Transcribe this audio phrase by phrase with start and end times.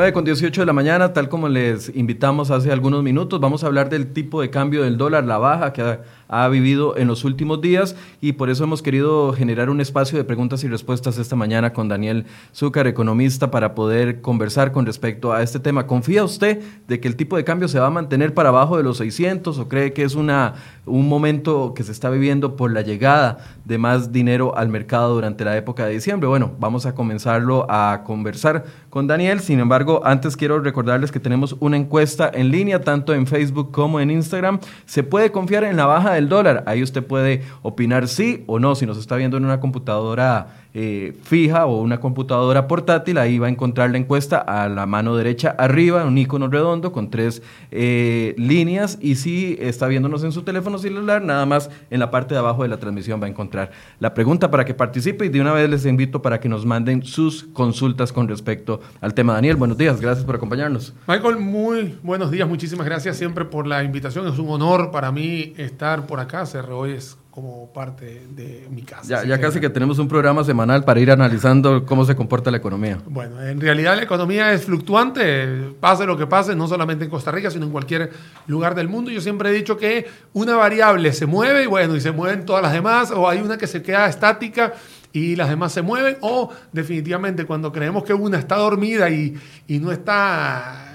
[0.00, 3.66] 9 con 18 de la mañana, tal como les invitamos hace algunos minutos, vamos a
[3.66, 7.24] hablar del tipo de cambio del dólar, la baja que ha, ha, vivido en los
[7.24, 11.36] últimos días y por eso hemos querido generar un espacio de preguntas y respuestas esta
[11.36, 15.86] mañana con Daniel Zúcar, economista, para poder conversar con respecto a este tema.
[15.86, 18.82] ¿Confía usted de que el tipo de cambio se va a mantener para abajo de
[18.82, 20.54] los 600 o cree que es una,
[20.86, 25.44] un momento que se está viviendo por la llegada de más dinero al mercado durante
[25.44, 26.28] la época de diciembre?
[26.28, 31.56] Bueno, vamos a comenzarlo a conversar con Daniel, sin embargo, antes quiero recordarles que tenemos
[31.60, 34.58] una encuesta en línea, tanto en Facebook como en Instagram.
[34.84, 36.62] ¿Se puede confiar en la baja del dólar?
[36.66, 38.74] Ahí usted puede opinar sí o no.
[38.74, 43.48] Si nos está viendo en una computadora eh, fija o una computadora portátil, ahí va
[43.48, 48.34] a encontrar la encuesta a la mano derecha arriba, un icono redondo con tres eh,
[48.38, 52.40] líneas y si está viéndonos en su teléfono celular, nada más en la parte de
[52.40, 55.52] abajo de la transmisión va a encontrar la pregunta para que participe y de una
[55.52, 59.34] vez les invito para que nos manden sus consultas con respecto al tema.
[59.34, 60.94] Daniel, buenos días, gracias por acompañarnos.
[61.08, 65.52] Michael, muy buenos días, muchísimas gracias siempre por la invitación, es un honor para mí
[65.56, 69.24] estar por acá, hoy es como parte de mi casa.
[69.24, 72.98] Ya, casi que tenemos un programa semanal para ir analizando cómo se comporta la economía.
[73.06, 77.30] Bueno, en realidad la economía es fluctuante, pase lo que pase, no solamente en Costa
[77.30, 78.10] Rica, sino en cualquier
[78.46, 79.10] lugar del mundo.
[79.10, 82.62] Yo siempre he dicho que una variable se mueve y bueno, y se mueven todas
[82.62, 84.74] las demás, o hay una que se queda estática
[85.12, 89.34] y las demás se mueven, o definitivamente cuando creemos que una está dormida y,
[89.66, 90.89] y no está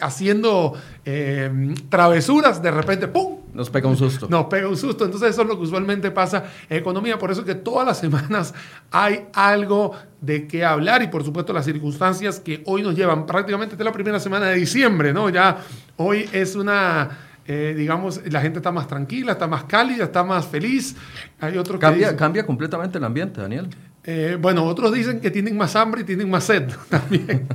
[0.00, 3.38] haciendo eh, travesuras, de repente, ¡pum!
[3.54, 4.26] Nos pega un susto.
[4.28, 5.04] Nos pega un susto.
[5.04, 7.18] Entonces eso es lo que usualmente pasa en economía.
[7.18, 8.52] Por eso que todas las semanas
[8.90, 13.76] hay algo de qué hablar y por supuesto las circunstancias que hoy nos llevan prácticamente
[13.76, 15.30] de la primera semana de diciembre, ¿no?
[15.30, 15.58] Ya
[15.96, 17.30] hoy es una...
[17.46, 20.96] Eh, digamos, la gente está más tranquila, está más cálida, está más feliz.
[21.38, 23.68] Hay otro cambia, cambia completamente el ambiente, Daniel.
[24.06, 27.48] Eh, bueno, otros dicen que tienen más hambre y tienen más sed también.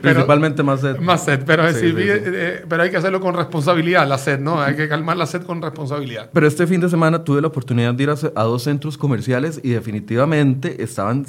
[0.00, 0.98] Principalmente más sed.
[0.98, 4.60] Más sed, pero, eh, pero hay que hacerlo con responsabilidad, la sed, ¿no?
[4.62, 6.30] Hay que calmar la sed con responsabilidad.
[6.32, 9.70] Pero este fin de semana tuve la oportunidad de ir a, dos centros comerciales y
[9.70, 11.26] definitivamente estaban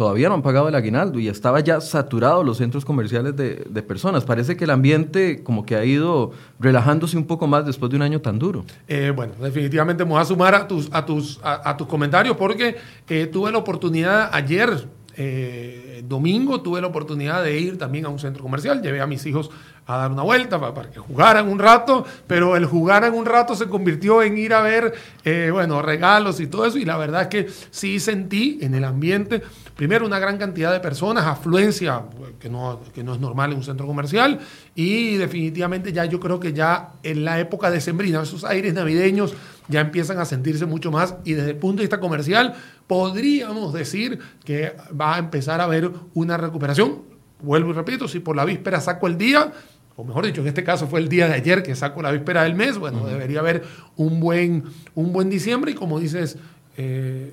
[0.00, 4.24] todavía no han pagado el aguinaldo y estaba ya saturado los centros comerciales de, personas.
[4.24, 8.02] Parece que el ambiente como que ha ido relajándose un poco más después de un
[8.02, 8.64] año tan duro.
[8.88, 12.76] Eh, bueno, definitivamente me voy a sumar a tus, a tus, a, tus comentarios porque
[13.10, 14.88] eh, tuve la oportunidad ayer,
[15.22, 19.26] eh, domingo, tuve la oportunidad de ir también a un centro comercial, llevé a mis
[19.26, 19.50] hijos
[19.86, 23.66] a dar una vuelta para, que jugaran un rato, pero el jugaran un rato se
[23.66, 24.94] convirtió en ir a ver,
[25.24, 28.82] eh, bueno, regalos y todo eso, y la verdad es que sí sentí en el
[28.82, 29.42] ambiente,
[29.76, 32.04] primero una gran cantidad de personas, afluencia,
[32.38, 34.38] que no, que no es normal en un centro comercial,
[34.74, 39.34] y definitivamente ya yo creo que ya en la época de sembrina, esos aires navideños
[39.68, 42.54] ya empiezan a sentirse mucho más, y desde el punto de vista comercial,
[42.90, 47.02] podríamos decir que va a empezar a haber una recuperación.
[47.40, 49.52] Vuelvo y repito, si por la víspera saco el día,
[49.94, 52.42] o mejor dicho, en este caso fue el día de ayer que saco la víspera
[52.42, 53.62] del mes, bueno, debería haber
[53.94, 54.64] un buen,
[54.96, 56.36] un buen diciembre y como dices,
[56.78, 57.32] eh,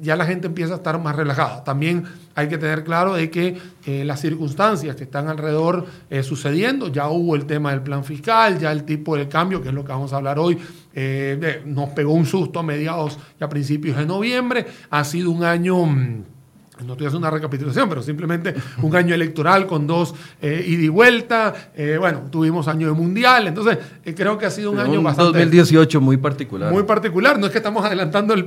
[0.00, 1.64] ya la gente empieza a estar más relajada.
[1.64, 2.04] También
[2.34, 7.08] hay que tener claro de que eh, las circunstancias que están alrededor eh, sucediendo, ya
[7.08, 9.92] hubo el tema del plan fiscal, ya el tipo de cambio, que es lo que
[9.92, 10.58] vamos a hablar hoy,
[11.64, 15.86] nos pegó un susto a mediados y a principios de noviembre, ha sido un año...
[16.84, 20.88] No estoy haciendo una recapitulación, pero simplemente un año electoral con dos eh, ida y
[20.88, 21.54] vuelta.
[21.74, 25.38] Eh, bueno, tuvimos año de mundial, entonces eh, creo que ha sido un año bastante.
[25.38, 26.72] 2018 muy particular.
[26.72, 27.38] Muy particular.
[27.38, 28.46] No es que estamos adelantando el,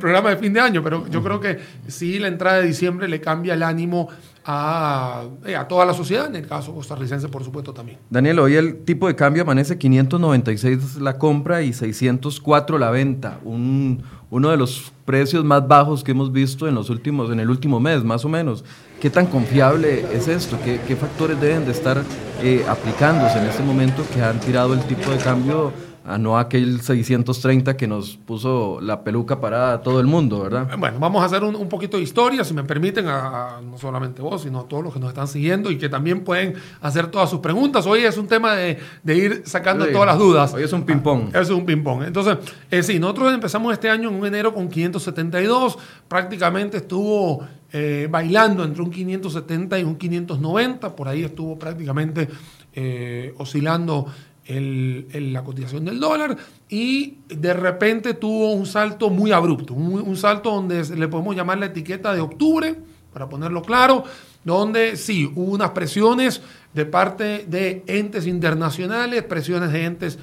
[0.00, 1.58] programa de fin de año, pero yo creo que
[1.88, 4.08] sí la entrada de diciembre le cambia el ánimo
[4.46, 5.24] a,
[5.58, 7.98] a, toda la sociedad, en el caso costarricense, por supuesto, también.
[8.08, 13.40] Daniel, hoy el tipo de cambio amanece 596 la compra y 604 la venta.
[13.44, 17.48] Un uno de los precios más bajos que hemos visto en los últimos, en el
[17.48, 18.64] último mes, más o menos.
[19.00, 20.58] ¿Qué tan confiable es esto?
[20.64, 22.02] ¿Qué, factores deben de estar
[22.42, 25.72] eh, aplicándose en este momento que han tirado el tipo de cambio
[26.06, 30.68] a no aquel 630 que nos puso la peluca para todo el mundo, ¿verdad?
[30.78, 34.42] Bueno, vamos a hacer un, poquito de historia, si me permiten, a, no solamente vos,
[34.42, 37.40] sino a todos los que nos están siguiendo y que también pueden hacer todas sus
[37.40, 37.86] preguntas.
[37.86, 40.54] Hoy es un tema de, ir sacando todas las dudas.
[40.54, 41.34] Hoy es un ping-pong.
[41.34, 42.04] es un ping-pong.
[42.04, 42.38] Entonces,
[42.70, 45.76] eh, sí, nosotros empezamos este año en enero con 572,
[46.08, 52.28] prácticamente estuvo eh, bailando entre un 570 y un 590, por ahí estuvo prácticamente
[52.78, 54.06] eh, oscilando
[54.46, 56.36] el, la cotización del dólar
[56.68, 61.66] y de repente tuvo un salto muy abrupto, un, salto donde le podemos llamar la
[61.66, 62.76] etiqueta de octubre,
[63.12, 64.04] para ponerlo claro,
[64.44, 66.42] donde sí hubo unas presiones
[66.74, 70.18] de parte de entes internacionales, presiones de entes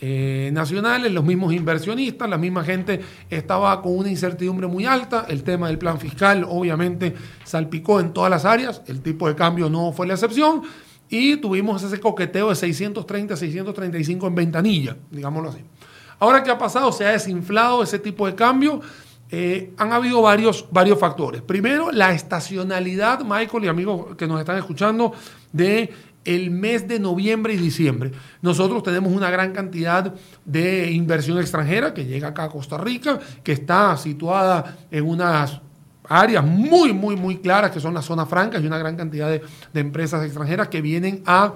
[0.00, 5.26] eh, nacionales, los mismos inversionistas, la misma gente estaba con una incertidumbre muy alta.
[5.28, 7.14] El tema del plan fiscal obviamente
[7.44, 10.62] salpicó en todas las áreas, el tipo de cambio no fue la excepción
[11.08, 15.64] y tuvimos ese coqueteo de 630, 635 en ventanilla, digámoslo así.
[16.18, 16.90] Ahora, ¿qué ha pasado?
[16.92, 18.80] Se ha desinflado ese tipo de cambio.
[19.30, 21.42] Eh, han habido varios, varios factores.
[21.42, 25.12] Primero, la estacionalidad, Michael y amigos que nos están escuchando,
[25.52, 25.92] de
[26.24, 28.12] el mes de noviembre y diciembre.
[28.42, 30.14] Nosotros tenemos una gran cantidad
[30.44, 35.60] de inversión extranjera que llega acá a Costa Rica, que está situada en unas
[36.08, 39.42] áreas muy, muy, muy claras, que son las zonas francas y una gran cantidad de,
[39.74, 41.54] empresas extranjeras que vienen a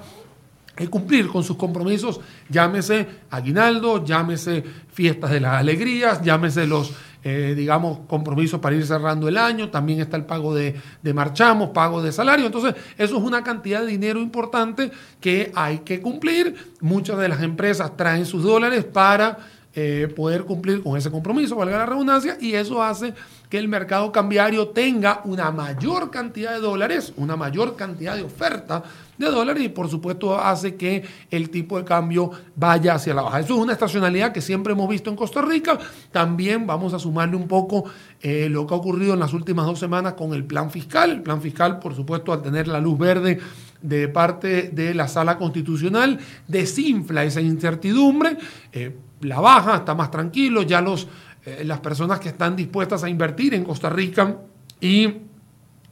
[0.77, 4.63] eh, cumplir con sus compromisos, llámese aguinaldo, llámese
[4.93, 6.93] fiestas de las alegrías, llámese los
[7.25, 11.71] eh, digamos, compromisos para ir cerrando el año, también está el pago de, de, marchamos,
[11.71, 12.47] pago de salario.
[12.47, 14.91] Entonces, eso es una cantidad de dinero importante
[15.21, 16.73] que hay que cumplir.
[16.81, 19.39] Muchas de las empresas traen sus dólares para
[19.75, 23.15] eh, poder cumplir con ese compromiso, valga la redundancia, y eso hace
[23.53, 28.83] que el mercado cambiario tenga una mayor cantidad de dólares, una mayor cantidad de oferta
[29.19, 33.41] de dólares y por supuesto hace que el tipo de cambio vaya hacia la baja.
[33.41, 35.79] Eso es una estacionalidad que siempre hemos visto en Costa Rica.
[36.11, 37.85] También vamos a sumarle un poco
[38.23, 41.11] eh, lo que ha ocurrido en las últimas dos semanas con el plan fiscal.
[41.11, 43.39] El plan fiscal, por supuesto, al tener la luz verde
[43.83, 48.39] de parte de la sala constitucional, desinfla esa incertidumbre.
[48.73, 51.07] Eh, la baja, está más tranquilo, ya los,
[51.45, 54.37] eh, las personas que están dispuestas a invertir en Costa Rica
[54.81, 55.13] y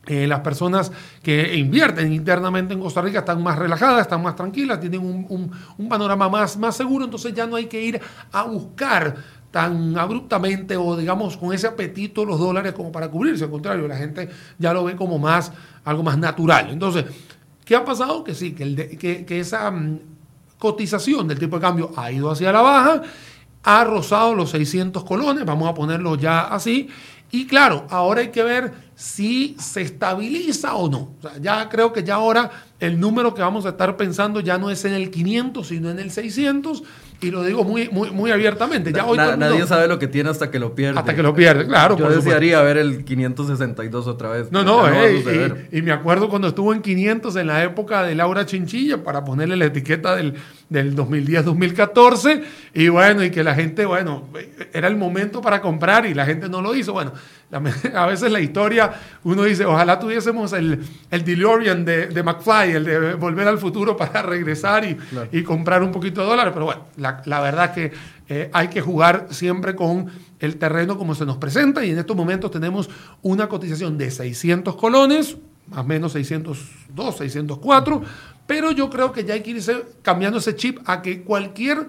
[0.07, 0.91] eh, las personas
[1.23, 6.29] que invierten internamente en Costa Rica están más relajadas, están más tranquilas, tienen un, panorama
[6.29, 8.01] más, más seguro, entonces ya no hay que ir
[8.33, 9.17] a buscar
[9.51, 13.97] tan abruptamente o digamos con ese apetito los dólares como para cubrirse, al contrario, la
[13.97, 15.53] gente ya lo ve como más,
[15.85, 16.71] algo más natural.
[16.71, 17.05] Entonces,
[17.65, 18.25] ¿qué ha pasado?
[18.25, 19.99] Que sí, que, el que, que esa mm,
[20.59, 23.03] cotización del tipo de cambio ha ido hacia la baja,
[23.63, 26.89] ha rozado los 600 colones, vamos a ponerlo ya así,
[27.33, 31.15] y claro, ahora hay que ver si se estabiliza o no.
[31.41, 34.85] ya creo que ya ahora el número que vamos a estar pensando ya no es
[34.85, 36.83] en el 500, sino en el 600
[37.23, 38.93] y lo digo muy, muy, muy abiertamente.
[38.93, 40.99] Ya hoy nadie sabe lo que tiene hasta que lo pierde.
[40.99, 41.97] Hasta que lo pierde, claro.
[41.97, 44.51] Yo desearía ver el 562 otra vez.
[44.51, 44.85] No, no,
[45.71, 49.57] y, me acuerdo cuando estuvo en 500 en la época de Laura Chinchilla para ponerle
[49.57, 50.35] la etiqueta del,
[50.71, 52.43] del 2010-2014
[52.75, 54.29] y bueno, y que la gente, bueno,
[54.73, 56.93] era el momento para comprar y la gente no lo hizo.
[56.93, 57.13] Bueno,
[57.95, 58.93] a veces la historia,
[59.25, 60.81] uno dice, ojalá tuviésemos el,
[61.11, 64.97] el DeLorean de, de, McFly, el de volver al futuro para regresar y,
[65.33, 67.93] y comprar un poquito de dólares, pero bueno, la, la verdad que
[68.29, 70.07] eh, hay que jugar siempre con
[70.39, 72.89] el terreno como se nos presenta y en estos momentos tenemos
[73.23, 75.37] una cotización de 600 colones,
[75.67, 78.03] más o menos 602, 604,
[78.51, 81.89] pero yo creo que ya hay que irse cambiando ese chip a que cualquier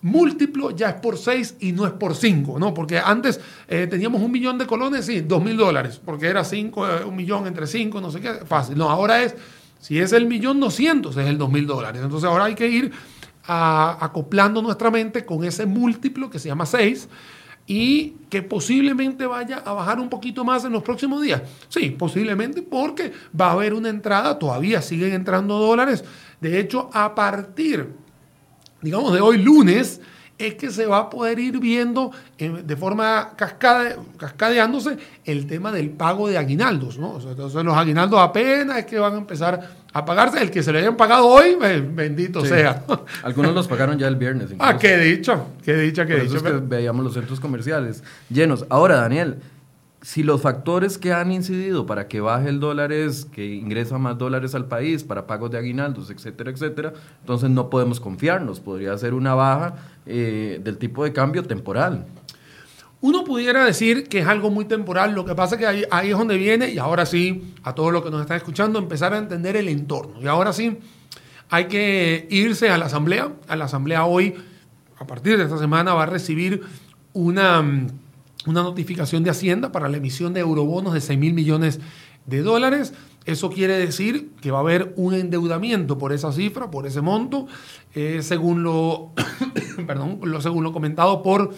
[0.00, 2.74] múltiplo ya es por 6 y no es por 5, ¿no?
[2.74, 3.38] Porque antes
[3.68, 7.14] eh, teníamos un millón de colones, sí, 2 mil dólares, porque era 5, eh, un
[7.14, 8.76] millón entre 5, no sé qué, fácil.
[8.76, 9.36] No, ahora es,
[9.78, 12.02] si es el millón 200, es el 2 mil dólares.
[12.02, 12.90] Entonces ahora hay que ir
[13.46, 17.08] acoplando nuestra mente con ese múltiplo que se llama 6
[17.66, 21.42] y que posiblemente vaya a bajar un poquito más en los próximos días.
[21.68, 26.04] Sí, posiblemente porque va a haber una entrada, todavía siguen entrando dólares.
[26.40, 28.02] De hecho, a partir
[28.82, 30.00] digamos, de hoy lunes,
[30.36, 35.90] es que se va a poder ir viendo de forma cascade, cascadeándose el tema del
[35.90, 36.98] pago de aguinaldos.
[36.98, 37.18] ¿no?
[37.20, 40.42] entonces los aguinaldos apenas es que van a empezar a pagarse.
[40.42, 42.84] El que se le hayan pagado hoy, bendito sea.
[43.22, 44.50] Algunos los pagaron ya el viernes.
[44.58, 46.36] Ah, qué dicho, qué dicha, qué dicho.
[46.36, 48.64] Es que veíamos los centros comerciales llenos.
[48.68, 49.38] Ahora, Daniel,
[50.02, 54.18] si los factores que han incidido para que baje el dólar es que ingresa más
[54.18, 58.58] dólares al país para pagos de aguinaldos, etcétera, etcétera, entonces no podemos confiarnos.
[58.58, 62.04] Podría ser una baja eh, del tipo de cambio temporal.
[63.02, 66.16] Uno pudiera decir que es algo muy temporal, lo que pasa que ahí, ahí es
[66.16, 69.56] donde viene, y ahora sí, a todos los que nos están escuchando, empezar a entender
[69.56, 70.22] el entorno.
[70.22, 70.78] Y ahora sí,
[71.50, 73.32] hay que irse a la asamblea.
[73.48, 74.34] A la asamblea hoy,
[74.98, 76.62] a partir de esta semana, va a recibir
[77.12, 77.86] una
[78.46, 81.80] una notificación de Hacienda para la emisión de eurobonos de 6 mil millones
[82.26, 82.92] de dólares.
[83.24, 87.46] Eso quiere decir que va a haber un endeudamiento por esa cifra, por ese monto,
[87.94, 89.12] eh, según, lo,
[89.86, 91.54] perdón, lo, según lo comentado por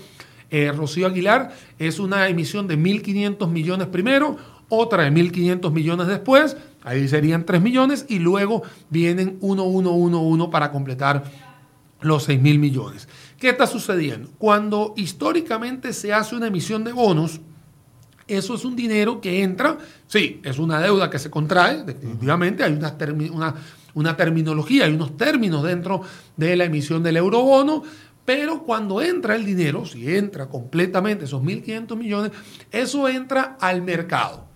[0.54, 1.52] eh, Rocío Aguilar.
[1.80, 4.37] Es una emisión de 1.500 millones primero,
[4.68, 10.23] otra de 1.500 millones después, ahí serían 3 millones, y luego vienen 1, 1, 1,
[10.23, 11.25] 1 para completar
[12.00, 13.08] los 6 mil millones.
[13.37, 14.30] ¿Qué está sucediendo?
[14.38, 17.40] Cuando históricamente se hace una emisión de bonos,
[18.28, 22.73] eso es un dinero que entra, sí, es una deuda que se contrae, definitivamente, hay
[22.73, 23.54] una,
[23.94, 26.02] una, terminología, hay unos términos dentro
[26.37, 27.82] de la emisión del eurobono,
[28.25, 32.33] Pero cuando entra el dinero, si entra completamente esos 1.500 millones,
[32.71, 34.47] eso entra al mercado,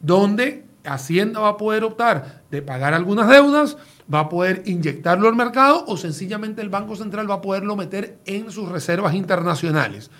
[0.00, 3.76] donde Hacienda va a poder optar de pagar algunas deudas,
[4.12, 8.18] va a poder inyectarlo al mercado o sencillamente el Banco Central va a poderlo meter
[8.24, 10.10] en sus reservas internacionales.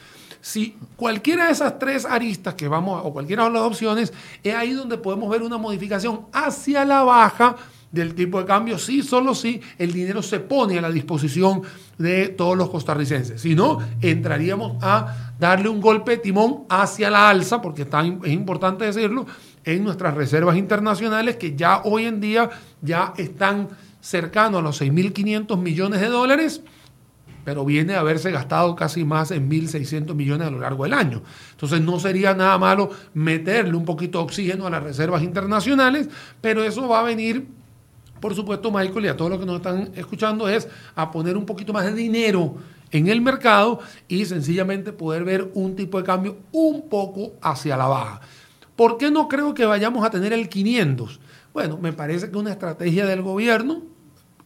[0.41, 4.13] Si cualquiera de esas tres aristas que vamos, o cualquiera de las opciones,
[4.45, 7.57] es ahí donde podemos ver una modificación hacia la baja
[7.93, 11.63] del tipo de cambio, sí, solo si el dinero se pone a la disposición
[11.99, 13.41] de todos los costarricenses.
[13.41, 18.85] Si no, entraríamos a darle un golpe de timón hacia la alza, porque es importante
[18.85, 19.27] decirlo,
[19.65, 22.51] en nuestras reservas internacionales que ya hoy en día
[22.83, 23.69] ya están
[24.01, 26.63] cercanos a los 6.500 millones de dólares
[27.47, 31.23] pero viene a haberse gastado casi más en 1.600 millones a lo largo del año.
[31.53, 36.09] Entonces no sería nada malo meterle un poquito de oxígeno a las reservas internacionales,
[36.41, 37.47] pero eso va a venir,
[38.21, 41.47] por supuesto, Michael, y a todos los que nos están escuchando, es a poner un
[41.47, 42.57] poquito más de dinero
[42.91, 47.87] en el mercado y sencillamente poder ver un tipo de cambio un poco hacia la
[47.87, 48.21] baja.
[48.75, 51.21] ¿Por qué no creo que vayamos a tener el 500?
[51.53, 53.83] Bueno, me parece que una estrategia del gobierno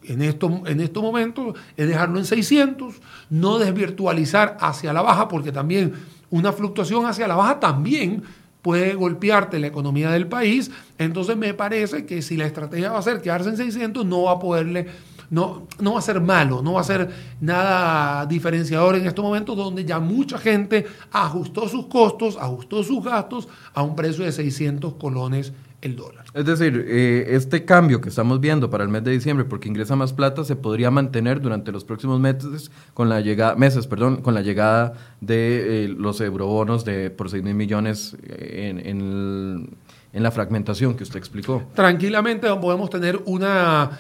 [0.05, 2.95] en, esto, en estos momentos es dejarlo en 600,
[3.29, 5.95] no desvirtualizar hacia la baja, porque también
[6.31, 8.23] una fluctuación hacia la baja también
[8.63, 10.71] puede golpearte la economía del país.
[10.99, 14.33] Entonces me parece que si la estrategia va a ser quedarse en 600, no va
[14.33, 14.87] a poderle,
[15.31, 19.57] no, no va a ser malo, no va a ser nada diferenciador en estos momentos
[19.57, 24.95] donde ya mucha gente ajustó sus costos, ajustó sus gastos a un precio de 600
[24.95, 26.25] colones el dólar.
[26.35, 29.97] Es decir, eh, este cambio que estamos viendo para el mes de diciembre, porque ingresa
[29.97, 34.35] más plata, se podría mantener durante los próximos meses con la llegada, meses, perdón, con
[34.35, 39.79] la llegada de eh, los eurobonos de por 6 mil millones en, en,
[40.13, 41.63] en, la fragmentación que usted explicó.
[41.75, 43.99] Tranquilamente podemos tener una,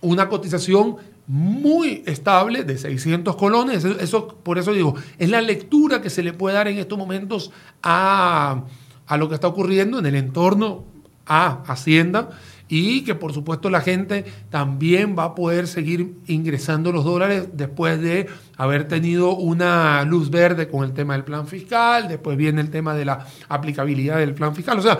[0.00, 0.96] una cotización
[1.30, 3.84] muy estable de 600 colones.
[3.84, 7.52] Eso, por eso digo, es la lectura que se le puede dar en estos momentos
[7.84, 8.64] a
[9.10, 10.84] a lo que está ocurriendo en el entorno
[11.26, 12.30] a Hacienda
[12.68, 18.00] y que por supuesto la gente también va a poder seguir ingresando los dólares después
[18.00, 22.70] de haber tenido una luz verde con el tema del plan fiscal, después viene el
[22.70, 24.78] tema de la aplicabilidad del plan fiscal.
[24.78, 24.96] O sea,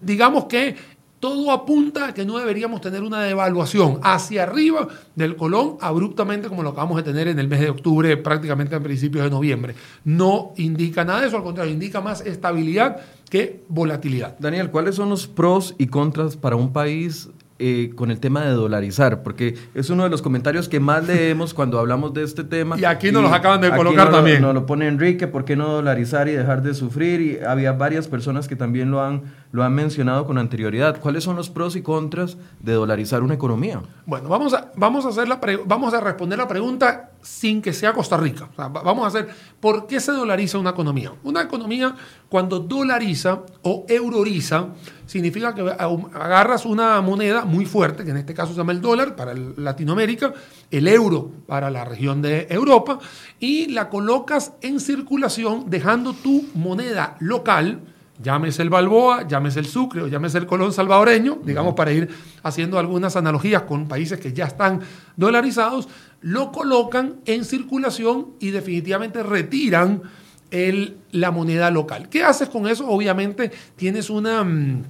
[0.00, 0.76] digamos que
[1.20, 6.62] todo apunta a que no deberíamos tener una devaluación hacia arriba del colón abruptamente como
[6.62, 9.74] lo acabamos de tener en el mes de octubre, prácticamente a principios de noviembre.
[10.04, 12.96] No indica nada de eso, al contrario, indica más estabilidad
[13.28, 14.38] que volatilidad.
[14.38, 17.28] Daniel, ¿cuáles son los pros y contras para un país
[17.62, 21.52] eh, con el tema de dolarizar, porque es uno de los comentarios que más leemos
[21.52, 22.78] cuando hablamos de este tema.
[22.78, 24.40] Y aquí nos los acaban de colocar también.
[24.40, 27.20] Nos lo pone Enrique, ¿por qué no dolarizar y dejar de sufrir?
[27.20, 30.98] Y había varias personas que también lo han, lo han mencionado con anterioridad.
[31.00, 33.82] ¿Cuáles son los pros y contras de dolarizar una economía?
[34.06, 37.92] Bueno, vamos a, vamos a, hacer la vamos a responder la pregunta sin que sea
[37.92, 38.48] Costa Rica.
[38.56, 39.28] vamos a hacer,
[39.60, 41.12] ¿por qué se dolariza una economía?
[41.22, 41.94] Una economía
[42.28, 44.68] cuando dolariza o euroriza,
[45.06, 49.16] significa que agarras una moneda muy fuerte, que en este caso se llama el dólar
[49.16, 50.32] para Latinoamérica,
[50.70, 52.98] el euro para la región de Europa,
[53.38, 57.80] y la colocas en circulación dejando tu moneda local,
[58.22, 62.08] llámese el Balboa, llámese el Sucre o llámese el Colón salvadoreño, digamos para ir
[62.42, 64.80] haciendo algunas analogías con países que ya están
[65.16, 65.88] dolarizados,
[66.20, 70.02] lo colocan en circulación y definitivamente retiran
[70.50, 72.08] el, la moneda local.
[72.08, 72.88] ¿Qué haces con eso?
[72.88, 74.82] Obviamente tienes una, mm,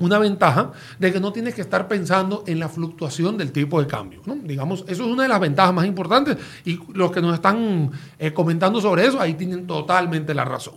[0.00, 3.86] una ventaja de que no tienes que estar pensando en la fluctuación del tipo de
[3.86, 4.22] cambio.
[4.24, 4.36] ¿no?
[4.36, 8.32] Digamos, eso es una de las ventajas más importantes y los que nos están eh,
[8.32, 10.74] comentando sobre eso, ahí tienen totalmente la razón.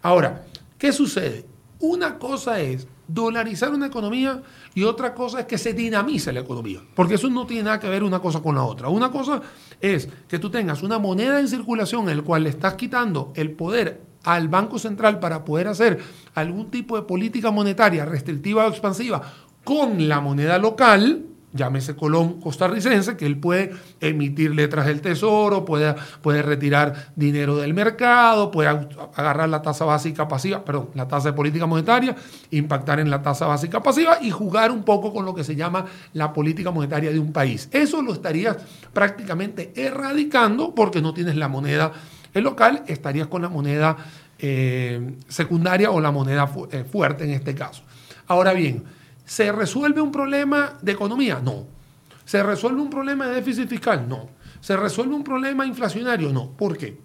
[0.00, 0.44] Ahora,
[0.82, 1.46] ¿qué sucede?
[1.78, 4.42] Una cosa es dolarizar una economía
[4.74, 7.88] y otra cosa es que se dinamice la economía, porque eso no tiene nada que
[7.88, 8.88] ver una cosa con la otra.
[8.88, 9.40] Una cosa
[9.80, 13.52] es que tú tengas una moneda en circulación en la cual le estás quitando el
[13.52, 16.00] poder al Banco Central para poder hacer
[16.34, 19.22] algún tipo de política monetaria restrictiva o expansiva
[19.62, 25.94] con la moneda local, llámese Colón costarricense, que él puede emitir letras del tesoro, puede,
[26.20, 31.34] puede retirar dinero del mercado, puede agarrar la tasa básica pasiva, perdón, la tasa de
[31.34, 32.16] política monetaria,
[32.50, 35.86] impactar en la tasa básica pasiva y jugar un poco con lo que se llama
[36.14, 37.68] la política monetaria de un país.
[37.72, 38.56] Eso lo estarías
[38.92, 41.92] prácticamente erradicando porque no tienes la moneda
[42.34, 43.96] local, estarías con la moneda
[44.38, 47.82] eh, secundaria o la moneda eh, fuerte en este caso.
[48.26, 48.84] Ahora bien,
[49.32, 51.40] ¿Se resuelve un problema de economía?
[51.42, 51.64] No.
[52.26, 54.06] ¿Se resuelve un problema de déficit fiscal?
[54.06, 54.28] No.
[54.60, 56.30] ¿Se resuelve un problema inflacionario?
[56.30, 56.50] No.
[56.50, 57.00] ¿Por qué?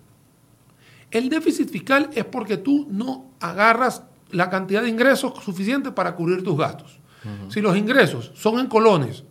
[1.09, 6.43] El déficit fiscal es porque tú no agarras la cantidad de ingresos suficiente para cubrir
[6.43, 6.99] tus gastos.
[7.47, 9.23] Si los ingresos son en colones,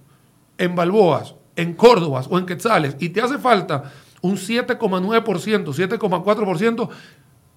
[0.56, 6.88] en balboas, en córdobas o en quetzales y te hace falta un 7,9%, 7,4%,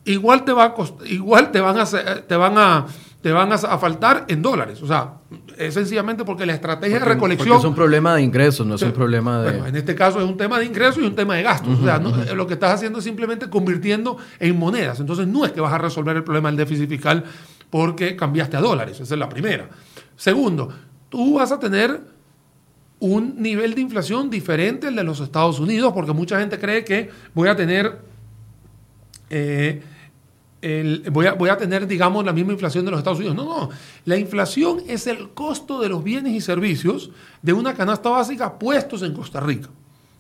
[0.03, 2.85] igual te va a igual te van a te van a
[3.21, 4.81] te van a, faltar en dólares.
[4.81, 5.15] O sea,
[5.57, 7.57] es sencillamente porque la estrategia de recolección.
[7.57, 9.67] es un problema de ingresos, no es un problema de.
[9.67, 11.79] en este caso es un tema de ingresos y un tema de gastos.
[11.79, 14.99] o sea, lo que estás haciendo es simplemente convirtiendo en monedas.
[14.99, 17.25] Entonces, no es que vas a resolver el problema del déficit fiscal
[17.69, 18.99] porque cambiaste a dólares.
[18.99, 19.69] Esa es la primera.
[20.15, 20.69] Segundo,
[21.09, 21.99] tú vas a tener
[22.99, 27.09] un nivel de inflación diferente al de los Estados Unidos, porque mucha gente cree que
[27.33, 27.99] voy a tener.
[29.29, 29.83] Eh,
[31.11, 33.35] voy, a, voy a tener, digamos, la misma inflación de los Estados Unidos.
[33.35, 33.69] No, no.
[34.05, 37.11] La inflación es el costo de los bienes y servicios
[37.41, 39.69] de una canasta básica puestos en Costa Rica.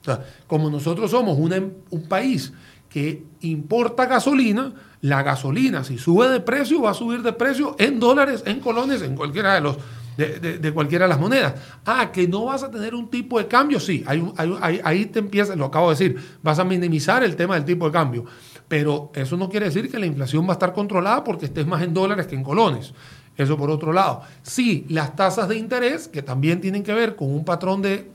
[0.01, 2.53] O sea, como nosotros somos un país
[2.89, 7.99] que importa gasolina, la gasolina, si sube de precio, va a subir de precio en
[7.99, 9.77] dólares, en colones, en cualquiera de los
[10.17, 11.53] de, cualquiera de las monedas.
[11.85, 15.65] Ah, que no vas a tener un tipo de cambio, sí, ahí te empieza, lo
[15.65, 18.25] acabo de decir, vas a minimizar el tema del tipo de cambio.
[18.69, 21.81] Pero eso no quiere decir que la inflación va a estar controlada porque estés más
[21.81, 22.93] en dólares que en colones.
[23.35, 24.21] Eso por otro lado.
[24.43, 28.05] Sí, las tasas de interés, que también tienen que ver con un patrón de,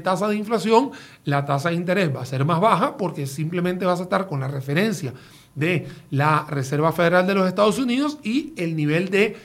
[0.00, 0.92] tasa de inflación,
[1.24, 4.40] la tasa de interés va a ser más baja porque simplemente vas a estar con
[4.40, 5.12] la referencia
[5.54, 9.36] de la Reserva Federal de los Estados Unidos y el nivel de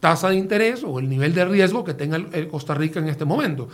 [0.00, 3.68] tasa de interés o el nivel de riesgo que tenga Costa Rica en este momento.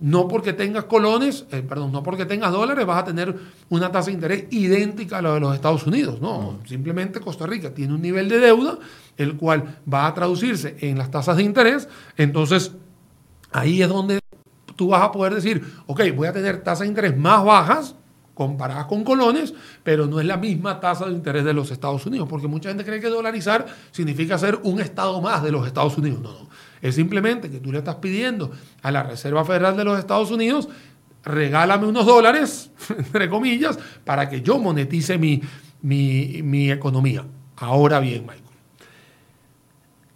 [0.00, 3.34] No porque tengas colones, eh, perdón, no porque tengas dólares vas a tener
[3.68, 6.20] una tasa de interés idéntica a la de los Estados Unidos.
[6.20, 8.78] No, simplemente Costa Rica tiene un nivel de deuda,
[9.16, 11.88] el cual va a traducirse en las tasas de interés.
[12.16, 12.72] Entonces,
[13.50, 14.20] ahí es donde
[14.76, 17.96] tú vas a poder decir, ok, voy a tener tasas de interés más bajas
[18.34, 22.28] comparadas con colones, pero no es la misma tasa de interés de los Estados Unidos,
[22.30, 26.20] porque mucha gente cree que dolarizar significa ser un estado más de los Estados Unidos.
[26.20, 26.48] No, no.
[26.80, 30.68] Es simplemente que tú le estás pidiendo a la Reserva Federal de los Estados Unidos,
[31.24, 35.42] regálame unos dólares, entre comillas, para que yo monetice mi,
[35.82, 37.24] mi, economía.
[37.56, 38.42] Ahora bien, Michael,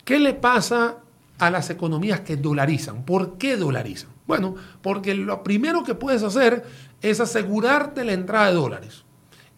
[0.04, 0.98] ¿qué le pasa
[1.38, 3.04] a las economías que dolarizan?
[3.04, 4.10] ¿Por qué dolarizan?
[4.26, 6.64] Bueno, porque lo primero que puedes hacer
[7.00, 9.04] es asegurarte la entrada de dólares.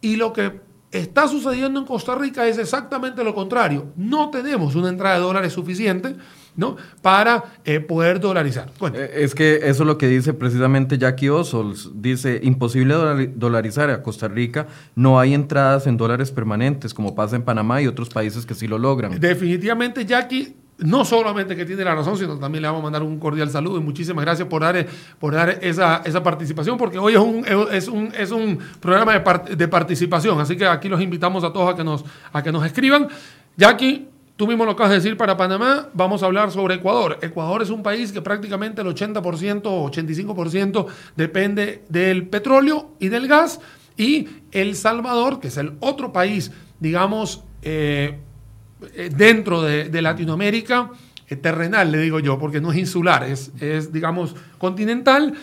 [0.01, 3.93] Y lo que está sucediendo en Costa Rica es exactamente lo contrario.
[3.97, 6.17] No tenemos una entrada de dólares suficiente
[6.57, 6.77] ¿no?
[7.03, 8.71] Para eh, poder dolarizar.
[8.95, 11.91] Eh, es que eso es lo que dice precisamente Jackie Ossols.
[11.95, 12.95] Dice, imposible
[13.35, 17.87] dolarizar a Costa Rica, no hay entradas en dólares permanentes, como pasa en Panamá y
[17.87, 19.19] otros países que sí lo logran.
[19.19, 23.19] Definitivamente, Jackie, no solamente que tiene la razón, sino también le vamos a mandar un
[23.19, 24.87] cordial saludo y muchísimas gracias por dar,
[25.19, 29.57] por dar esa, esa participación, porque hoy es un, es un, es un programa de,
[29.57, 32.65] de participación, así que aquí los invitamos a todos a que nos, a que nos
[32.67, 33.09] escriban.
[33.57, 37.19] Jackie, Tú mismo lo acabas de decir para Panamá, vamos a hablar sobre Ecuador.
[37.23, 43.29] Ecuador es un país que prácticamente el 80% o 85% depende del petróleo y del
[43.29, 43.61] gas.
[43.97, 48.19] Y El Salvador, que es el otro país, digamos, eh,
[48.97, 50.91] eh, dentro de, Latinoamérica,
[51.29, 55.35] eh, terrenal, le digo yo, porque no es insular, es, es digamos, continental,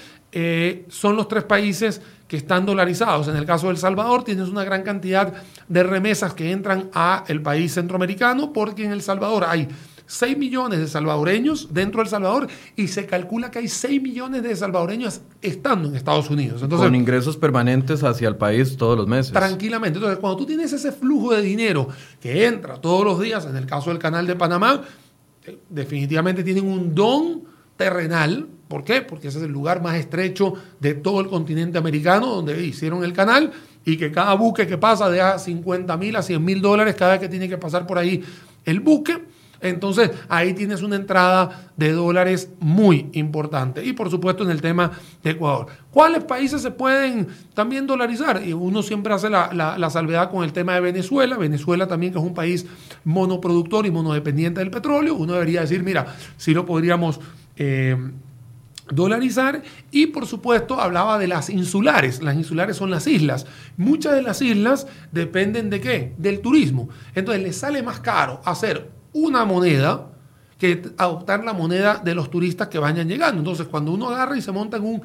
[0.89, 3.27] son los tres países que están dolarizados.
[3.27, 5.33] En el caso de El Salvador tienes una gran cantidad
[5.67, 9.67] de remesas que entran a el país centroamericano porque en El Salvador hay
[10.05, 14.55] 6 millones de salvadoreños dentro del Salvador y se calcula que hay 6 millones de
[14.55, 16.63] salvadoreños estando en Estados Unidos.
[16.63, 19.33] Entonces, Con ingresos permanentes hacia el país todos los meses.
[19.33, 19.97] Tranquilamente.
[19.97, 21.89] Entonces, cuando tú tienes ese flujo de dinero
[22.21, 24.81] que entra todos los días, en el caso del canal de Panamá,
[25.43, 27.43] eh, definitivamente tienen un don
[27.75, 29.01] terrenal ¿Por qué?
[29.01, 33.11] Porque ese es el lugar más estrecho de todo el continente americano donde hicieron el
[33.11, 33.51] canal
[33.83, 37.19] y que cada buque que pasa deja 50 mil a 100 mil dólares cada vez
[37.19, 38.23] que tiene que pasar por ahí
[38.63, 39.25] el buque.
[39.59, 43.83] Entonces ahí tienes una entrada de dólares muy importante.
[43.83, 45.67] Y por supuesto en el tema de Ecuador.
[45.91, 48.41] ¿Cuáles países se pueden también dolarizar?
[48.41, 51.35] Y uno siempre hace la, salvedad con el tema de Venezuela.
[51.35, 52.65] Venezuela también que es un país
[53.03, 55.15] monoproductor y monodependiente del petróleo.
[55.15, 57.19] Uno debería decir, mira, si lo podríamos...
[57.57, 57.97] Eh,
[58.91, 62.21] dolarizar y por supuesto hablaba de las insulares.
[62.21, 63.45] Las insulares son las islas.
[63.77, 66.13] Muchas de las islas dependen de qué?
[66.17, 66.89] Del turismo.
[67.15, 70.07] Entonces les sale más caro hacer una moneda
[70.57, 73.39] que adoptar la moneda de los turistas que vayan llegando.
[73.39, 75.01] Entonces cuando uno agarra y se monta en un,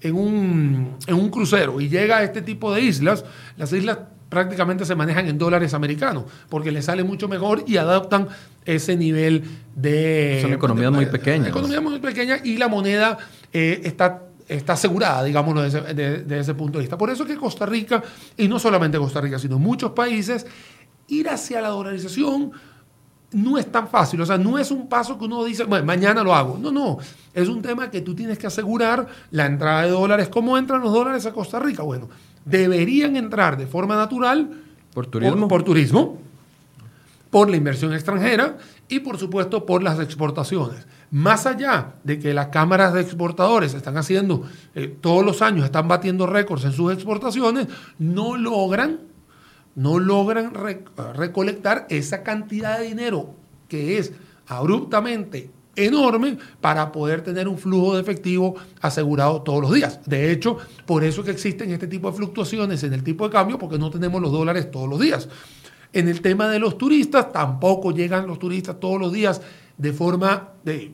[0.00, 3.24] en un, en un crucero y llega a este tipo de islas,
[3.56, 8.28] las islas prácticamente se manejan en dólares americanos, porque les sale mucho mejor y adaptan
[8.64, 10.40] ese nivel de...
[10.42, 11.48] Son economías muy pequeñas.
[11.48, 13.18] Economías muy pequeñas y la moneda
[13.52, 16.98] eh, está, está asegurada, digámoslo, desde ese, punto de vista.
[16.98, 18.02] Por eso que Costa Rica,
[18.36, 20.46] y no solamente Costa Rica, sino muchos países,
[21.08, 22.52] ir hacia la dolarización
[23.32, 26.22] no es tan fácil, o sea, no es un paso que uno dice, bueno, mañana
[26.22, 26.56] lo hago.
[26.58, 26.98] No, no,
[27.34, 30.28] es un tema que tú tienes que asegurar la entrada de dólares.
[30.28, 31.82] ¿Cómo entran los dólares a Costa Rica?
[31.82, 32.08] Bueno,
[32.46, 34.48] deberían entrar de forma natural
[34.94, 36.18] por turismo, por, turismo,
[37.28, 38.56] por la inversión extranjera
[38.88, 40.86] y por supuesto por las exportaciones.
[41.10, 45.86] Más allá de que las cámaras de exportadores están haciendo, eh, todos los años están
[45.86, 49.00] batiendo récords en sus exportaciones, no logran
[49.76, 50.52] no logran
[51.14, 53.34] recolectar esa cantidad de dinero
[53.68, 54.12] que es
[54.46, 60.00] abruptamente enorme para poder tener un flujo de efectivo asegurado todos los días.
[60.06, 63.58] De hecho, por eso que existen este tipo de fluctuaciones en el tipo de cambio,
[63.58, 65.28] porque no tenemos los dólares todos los días.
[65.92, 69.40] En el tema de los turistas, tampoco llegan los turistas todos los días
[69.78, 70.92] de forma de,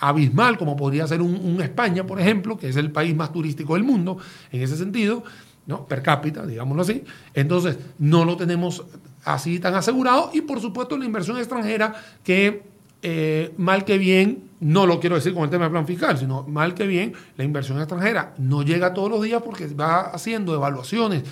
[0.00, 3.84] abismal, como podría ser un España, por ejemplo, que es el país más turístico del
[3.84, 4.18] mundo,
[4.50, 5.22] en ese sentido.
[5.66, 5.86] ¿no?
[5.86, 7.04] per cápita, digámoslo así.
[7.34, 8.84] Entonces, no lo tenemos
[9.24, 10.30] así tan asegurado.
[10.34, 12.62] Y por supuesto, la inversión extranjera, que
[13.02, 16.42] eh, mal que bien, no lo quiero decir con el tema del plan fiscal, sino
[16.42, 21.22] mal que bien, la inversión extranjera no llega todos los días porque va haciendo evaluaciones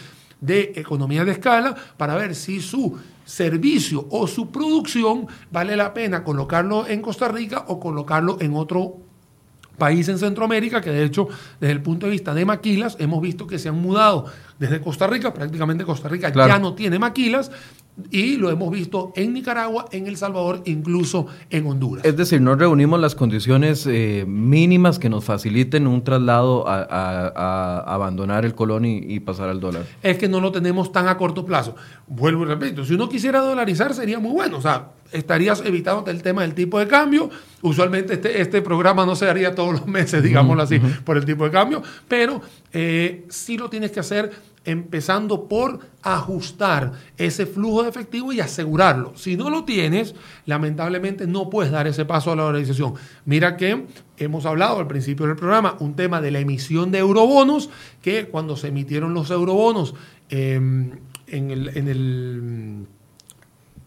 [0.41, 6.25] de economía de escala para ver si su servicio o su producción vale la pena
[6.25, 8.97] colocarlo en Costa Rica o colocarlo en otro
[9.77, 11.29] país en Centroamérica que de hecho
[11.61, 14.27] desde el punto de vista de maquilas hemos visto que se han mudado
[14.59, 17.51] desde Costa Rica, prácticamente Costa Rica ya no tiene maquilas
[18.11, 22.05] y lo hemos visto en Nicaragua, en El Salvador, incluso en Honduras.
[22.05, 28.45] Es decir, no reunimos las condiciones eh, mínimas que nos faciliten un traslado a, abandonar
[28.45, 29.85] el colón y, pasar al dólar.
[30.03, 31.75] Es que no lo tenemos tan a corto plazo.
[32.07, 36.23] Vuelvo y repito, si uno quisiera dolarizar sería muy bueno, o sea, estarías evitando el
[36.23, 37.31] tema del tipo de cambio.
[37.63, 41.45] Usualmente este, este programa no se haría todos los meses, digámoslo así, por el tipo
[41.45, 42.41] de cambio, pero
[42.73, 44.31] eh, sí lo tienes que hacer
[44.65, 49.13] empezando por ajustar ese flujo de efectivo y asegurarlo.
[49.17, 50.15] Si no lo tienes,
[50.47, 52.95] lamentablemente no puedes dar ese paso a la organización.
[53.25, 57.71] Mira que hemos hablado al principio del programa un tema de la emisión de eurobonos,
[58.03, 59.95] que cuando se emitieron los eurobonos
[60.29, 60.93] em,
[61.27, 62.87] en el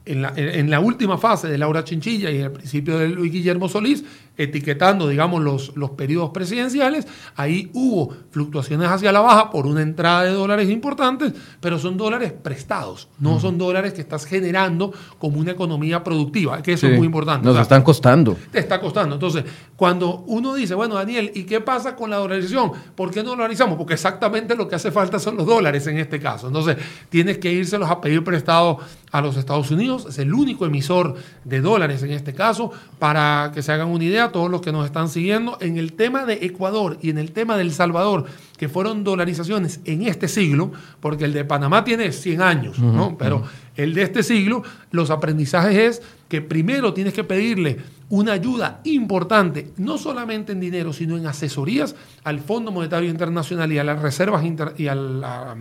[0.05, 4.03] en la, última fase de Laura Chinchilla y al principio de Luis Guillermo Solís,
[4.43, 10.23] etiquetando, digamos, los, los periodos presidenciales, ahí hubo fluctuaciones hacia la baja por una entrada
[10.23, 15.51] de dólares importantes, pero son dólares prestados, no son dólares que estás generando como una
[15.51, 17.45] economía productiva, que eso es muy importante.
[17.45, 18.38] Nos están costando.
[18.51, 19.15] Te está costando.
[19.15, 19.43] Entonces,
[19.75, 22.71] cuando uno dice, bueno, Daniel, ¿y qué pasa con la dolarización?
[22.95, 23.77] ¿Por qué no dolarizamos?
[23.77, 26.47] Porque exactamente lo que hace falta son los dólares en este caso.
[26.47, 26.77] Entonces,
[27.10, 28.80] tienes que írselos a pedir prestado
[29.12, 33.62] a los Estados Unidos, es el único emisor de dólares en este caso, para que
[33.62, 36.98] se hagan una idea, todos los que nos están siguiendo, en el tema de Ecuador
[37.02, 38.26] y en el tema de El Salvador,
[38.58, 43.17] que fueron dolarizaciones en este siglo, porque el de Panamá tiene 100 años, ¿no?
[43.17, 43.44] Pero
[43.76, 47.78] el de este siglo, los aprendizajes es que primero tienes que pedirle
[48.10, 53.80] una ayuda importante, no solamente en dinero, sino en asesorías al Fondo Monetario Internacional y
[53.80, 54.44] a las reservas
[54.78, 55.56] y, a la,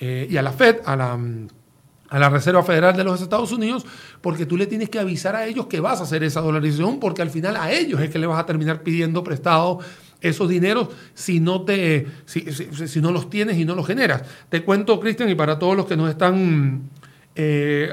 [0.00, 1.48] eh, y a la Fed, a la mm,
[2.08, 3.84] a la Reserva Federal de los Estados Unidos,
[4.20, 7.22] porque tú le tienes que avisar a ellos que vas a hacer esa dolarización, porque
[7.22, 9.80] al final a ellos es que le vas a terminar pidiendo prestado
[10.20, 14.22] esos dineros si no, te, si, no los tienes y no los generas.
[14.48, 16.88] Te cuento, Cristian, y para todos los que nos están
[17.34, 17.92] eh,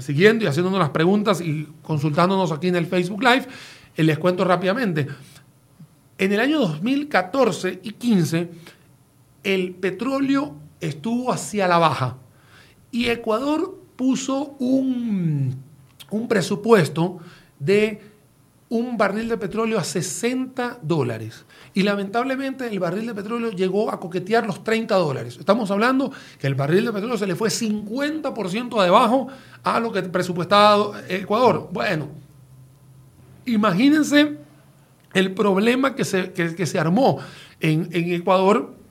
[0.00, 3.46] siguiendo y haciéndonos las preguntas y consultándonos aquí en el Facebook Live,
[3.96, 5.06] eh, les cuento rápidamente.
[6.18, 8.48] En el año 2014 y 15,
[9.42, 12.18] el petróleo estuvo hacia la baja
[12.94, 15.56] y Ecuador puso un,
[16.28, 17.18] presupuesto
[17.58, 18.00] de
[18.68, 21.44] un barril de petróleo a 60 dólares.
[21.74, 25.36] Y lamentablemente el barril de petróleo llegó a coquetear los 30 dólares.
[25.40, 29.26] Estamos hablando que el barril de petróleo se le fue 50% debajo
[29.64, 31.70] a lo que presupuestaba Ecuador.
[31.72, 32.10] Bueno,
[33.44, 34.38] imagínense
[35.14, 36.32] el problema que se,
[36.64, 37.18] se armó
[37.58, 38.83] en, en Ecuador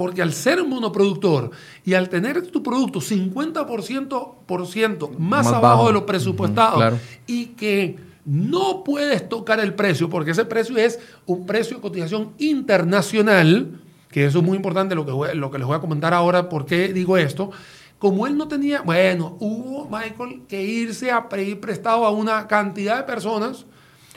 [0.00, 1.50] porque al ser monoproductor
[1.84, 9.28] y al tener tu producto 50% más, abajo de lo presupuestado y que no puedes
[9.28, 13.78] tocar el precio, porque ese precio es un precio de cotización internacional,
[14.10, 16.64] que eso es muy importante lo que, lo que les voy a comentar ahora, por
[16.64, 17.50] qué digo esto.
[17.98, 22.96] Como él no tenía, bueno, hubo, Michael, que irse a pedir prestado a una cantidad
[22.96, 23.66] de personas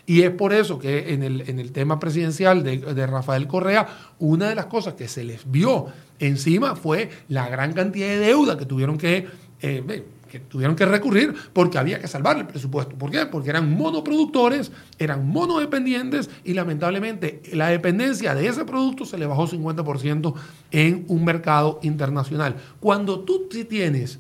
[0.06, 3.88] y es por eso que en el, en el tema presidencial de, Rafael Correa,
[4.20, 5.88] una de las cosas que se les vio
[6.20, 9.28] encima fue la gran cantidad de deuda que tuvieron que,
[9.62, 12.98] eh, que tuvieron que recurrir porque había que salvar el presupuesto.
[12.98, 13.26] ¿Por qué?
[13.28, 19.48] Porque eran monoproductores, eran monodependientes y lamentablemente la dependencia de ese producto se le bajó
[19.48, 20.34] 50%
[20.72, 22.58] en un mercado internacional.
[22.82, 24.20] Cuando tú tienes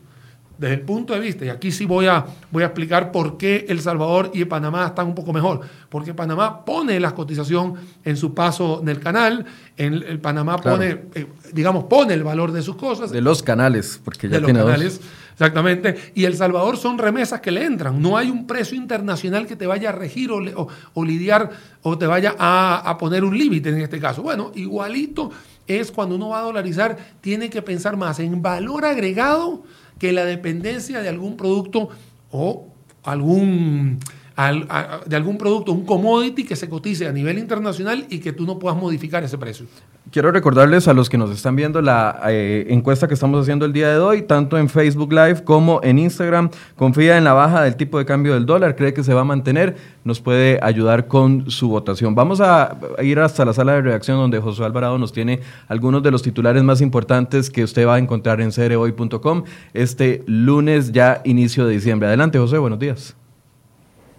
[0.57, 3.65] desde el punto de vista, y aquí sí voy a, voy a explicar por qué
[3.67, 8.33] El Salvador y Panamá están un poco mejor, porque Panamá pone la cotización en su
[8.33, 9.45] paso en el canal,
[9.77, 13.11] en el, Panamá pone, eh, digamos, pone el valor de sus cosas.
[13.11, 15.01] De los canales, porque ya de tiene los canales.
[15.33, 16.11] Exactamente.
[16.13, 17.99] Y El Salvador son remesas que le entran.
[17.99, 21.49] No hay un precio internacional que te vaya a regir o, lidiar
[21.81, 24.21] o te vaya a, a poner un límite en este caso.
[24.21, 25.31] Bueno, igualito
[25.65, 29.63] es cuando uno va a dolarizar, tiene que pensar más en valor agregado
[29.99, 31.89] que la dependencia de algún producto
[32.31, 32.67] o
[33.03, 33.99] algún
[34.35, 38.57] de algún producto, un commodity que se cotice a nivel internacional y que tú no
[38.57, 39.67] puedas modificar ese precio.
[40.11, 43.73] Quiero recordarles a los que nos están viendo la eh, encuesta que estamos haciendo el
[43.73, 46.49] día de hoy, tanto en Facebook Live como en Instagram.
[46.75, 49.23] Confía en la baja del tipo de cambio del dólar, cree que se va a
[49.23, 52.15] mantener, nos puede ayudar con su votación.
[52.15, 56.11] Vamos a ir hasta la sala de reacción donde José Alvarado nos tiene algunos de
[56.11, 59.43] los titulares más importantes que usted va a encontrar en cereoy.com
[59.73, 62.07] este lunes ya inicio de diciembre.
[62.07, 63.15] Adelante José, buenos días.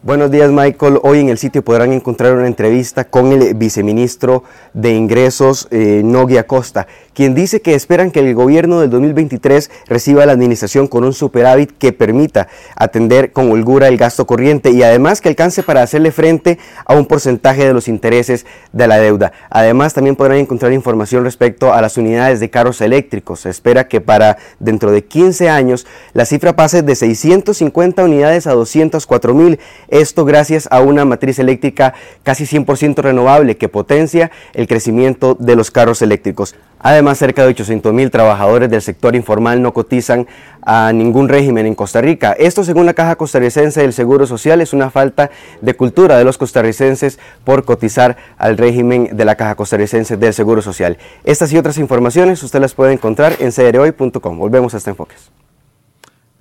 [0.04, 0.98] Buenos días, Michael.
[1.02, 6.36] Hoy en el sitio podrán encontrar una entrevista con el viceministro de Ingresos, eh, Nogui
[6.36, 11.14] Acosta, quien dice que esperan que el gobierno del 2023 reciba la administración con un
[11.14, 16.12] superávit que permita atender con holgura el gasto corriente y además que alcance para hacerle
[16.12, 19.32] frente a un porcentaje de los intereses de la deuda.
[19.48, 23.40] Además, también podrán encontrar información respecto a las unidades de carros eléctricos.
[23.40, 28.52] Se espera que para dentro de 15 años la cifra pase de 650 unidades a
[28.52, 29.58] 204 mil
[29.94, 35.70] esto gracias a una matriz eléctrica casi 100% renovable que potencia el crecimiento de los
[35.70, 36.56] carros eléctricos.
[36.80, 40.26] Además, cerca de 800 mil trabajadores del sector informal no cotizan
[40.62, 42.32] a ningún régimen en Costa Rica.
[42.32, 45.30] Esto, según la Caja Costarricense del Seguro Social, es una falta
[45.60, 50.60] de cultura de los costarricenses por cotizar al régimen de la Caja Costarricense del Seguro
[50.60, 50.98] Social.
[51.22, 54.38] Estas y otras informaciones usted las puede encontrar en crhoy.com.
[54.38, 55.30] Volvemos a este Enfoques.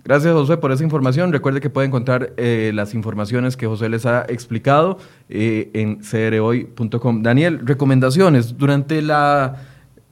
[0.06, 1.32] Gracias, José, por esa información.
[1.32, 4.98] Recuerde que puede encontrar eh, las informaciones que José les ha explicado
[5.30, 7.24] eh, en crhoy.com.
[7.24, 8.58] Daniel, recomendaciones.
[8.58, 9.64] Durante la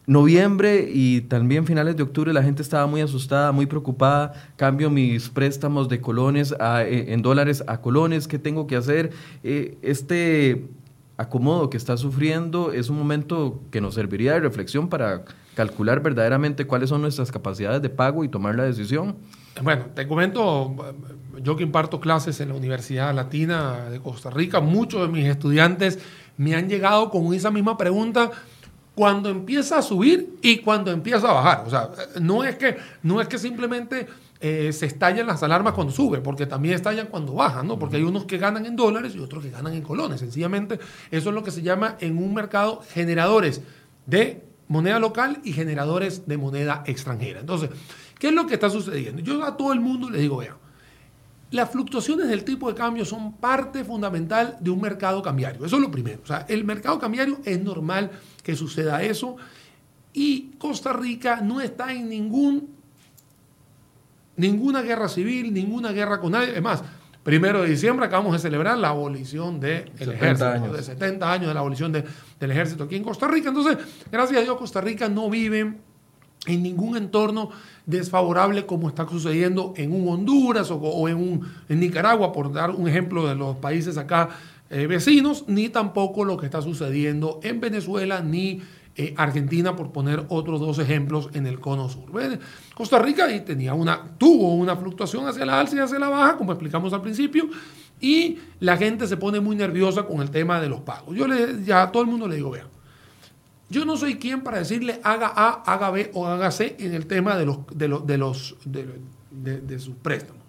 [0.08, 4.32] noviembre y también finales de octubre la gente estaba muy asustada, muy preocupada.
[4.56, 8.30] Cambio mis préstamos de colones eh, en dólares a colones.
[8.30, 9.12] ¿Qué tengo que hacer?
[9.44, 10.70] este
[11.18, 16.66] acomodo que está sufriendo es un momento que nos serviría de reflexión para calcular verdaderamente
[16.66, 19.18] cuáles son nuestras capacidades de pago y tomar la decisión.
[19.60, 20.76] Bueno, te comento,
[21.42, 26.00] yo que imparto clases en la Universidad Latina de Costa Rica, muchos de mis estudiantes
[26.38, 28.32] me han llegado con esa misma pregunta
[28.96, 31.64] cuando empieza a subir y cuando empieza a bajar.
[31.66, 34.08] O sea, no es que, no es que simplemente
[34.40, 37.78] eh, se estallan las alarmas cuando sube, porque también estallan cuando bajan, ¿no?
[37.78, 40.20] Porque hay unos que ganan en dólares y otros que ganan en colones.
[40.20, 40.80] Sencillamente,
[41.12, 43.62] eso es lo que se llama en un mercado generadores
[44.06, 47.42] de moneda local y generadores de moneda extranjera.
[47.42, 47.70] Entonces,
[48.22, 49.20] ¿Qué es lo que está sucediendo?
[49.24, 50.54] Yo a todo el mundo le digo, vean,
[51.50, 55.66] las fluctuaciones del tipo de cambio son parte fundamental de un mercado cambiario.
[55.66, 56.20] Eso es lo primero.
[56.24, 58.12] O sea, el mercado cambiario es normal
[58.44, 59.38] que suceda eso
[60.14, 62.70] y Costa Rica no está en ningún,
[64.36, 66.56] ninguna guerra civil, ninguna guerra con nadie.
[66.56, 66.84] Es más,
[67.24, 71.62] primero de diciembre acabamos de celebrar la abolición del ejército, de 70 años de la
[71.62, 73.50] abolición del ejército aquí en Costa Rica.
[73.50, 73.80] Entonces,
[74.12, 75.74] gracias a Dios, Costa Rica no vive
[76.48, 77.50] en ningún entorno
[77.86, 83.28] desfavorable como está sucediendo en un Honduras o, en, un, Nicaragua, por dar un ejemplo
[83.28, 84.30] de los países acá
[84.70, 88.62] eh, vecinos, ni tampoco lo que está sucediendo en Venezuela ni
[88.96, 92.12] eh, Argentina, por poner otros dos ejemplos en el cono sur.
[92.74, 96.52] Costa Rica tenía una, tuvo una fluctuación hacia la alza y hacia la baja, como
[96.52, 97.50] explicamos al principio,
[98.00, 101.16] y la gente se pone muy nerviosa con el tema de los pagos.
[101.16, 102.68] Yo le, ya a todo el mundo le digo, vean,
[103.72, 107.08] yo no soy quien para decirle haga A, haga B o haga C en el
[107.08, 108.56] tema de, los, de, los, de, los,
[109.32, 110.44] de, sus préstamos.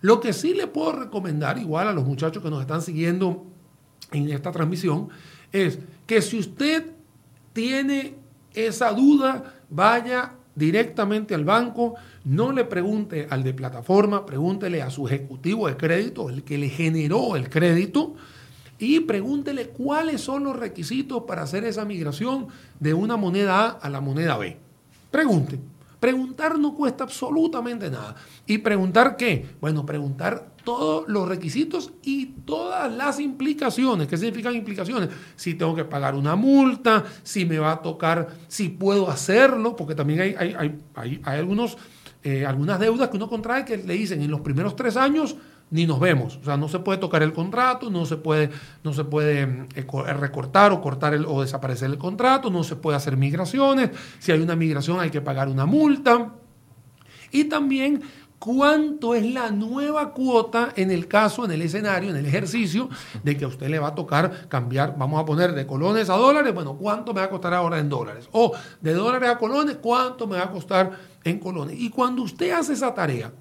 [0.00, 3.44] Lo que sí le puedo recomendar, igual a los muchachos que nos están siguiendo
[4.10, 5.10] en esta transmisión,
[5.52, 6.86] es que si usted
[7.52, 8.14] tiene
[8.54, 15.06] esa duda, vaya directamente al banco, no le pregunte al de plataforma, pregúntele a su
[15.06, 18.14] ejecutivo de crédito, el que le generó el crédito,
[18.82, 22.48] y pregúntele cuáles son los requisitos para hacer esa migración
[22.80, 24.56] de una moneda A a la moneda B.
[25.10, 25.58] Pregunte.
[26.00, 28.16] Preguntar no cuesta absolutamente nada.
[28.44, 29.54] ¿Y preguntar qué?
[29.60, 34.08] Bueno, preguntar todos los requisitos y todas las implicaciones.
[34.08, 35.10] ¿Qué significan implicaciones?
[35.36, 39.94] Si tengo que pagar una multa, si me va a tocar, si puedo hacerlo, porque
[39.94, 41.78] también hay, hay, hay, hay algunos,
[42.24, 45.36] eh, algunas deudas que uno contrae que le dicen en los primeros tres años
[45.72, 46.36] ni nos vemos.
[46.36, 48.50] O sea, no se puede tocar el contrato, no se puede,
[48.84, 52.62] no se puede mm, eh, eh, recortar o cortar el, o desaparecer el contrato, no
[52.62, 53.90] se puede hacer migraciones.
[54.18, 56.34] Si hay una migración hay que pagar una multa.
[57.30, 58.02] Y también
[58.38, 62.90] cuánto es la nueva cuota en el caso, en el escenario, en el ejercicio
[63.22, 66.16] de que a usted le va a tocar cambiar, vamos a poner de colones a
[66.16, 68.28] dólares, bueno, ¿cuánto me va a costar ahora en dólares?
[68.32, 70.90] O de dólares a colones, ¿cuánto me va a costar
[71.24, 71.78] en colones?
[71.78, 73.32] Y cuando usted hace esa tarea,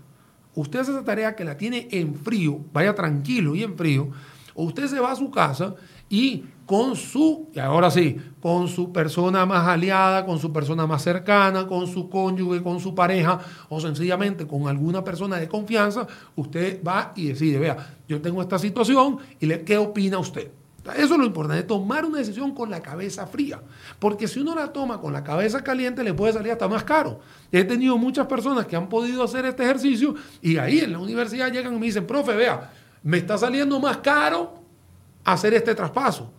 [0.55, 4.09] usted hace esa tarea que la tiene en frío, vaya tranquilo y en frío,
[4.53, 5.75] o usted se va a su casa
[6.09, 11.03] y con su, y ahora sí, con su persona más aliada, con su persona más
[11.03, 13.39] cercana, con su cónyuge, con su pareja
[13.69, 18.59] o sencillamente con alguna persona de confianza, usted va y decide, vea, yo tengo esta
[18.59, 20.51] situación y le, ¿qué opina usted?
[20.95, 23.61] Eso es lo importante, tomar una decisión con la cabeza fría.
[23.99, 27.19] Porque si uno la toma con la cabeza caliente, le puede salir hasta más caro.
[27.51, 31.51] He tenido muchas personas que han podido hacer este ejercicio y ahí en la universidad
[31.51, 32.71] llegan y me dicen, profe, vea,
[33.03, 34.55] me está saliendo más caro
[35.23, 36.31] hacer este traspaso.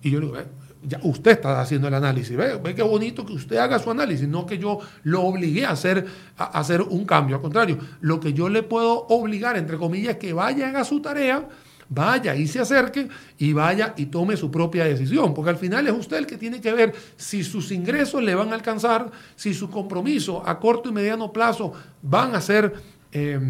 [0.00, 0.38] Y yo le digo,
[0.82, 4.28] ya usted está haciendo el análisis, ve, ve qué bonito que usted haga su análisis,
[4.28, 6.06] no que yo lo obligué a hacer,
[6.36, 10.18] a hacer un cambio, al contrario, lo que yo le puedo obligar, entre comillas, es
[10.18, 11.48] que vaya a su tarea,
[11.88, 15.92] vaya y se acerque y vaya y tome su propia decisión, porque al final es
[15.92, 19.70] usted el que tiene que ver si sus ingresos le van a alcanzar, si su
[19.70, 21.72] compromiso a corto y mediano plazo
[22.02, 22.74] van a ser...
[23.12, 23.40] Eh,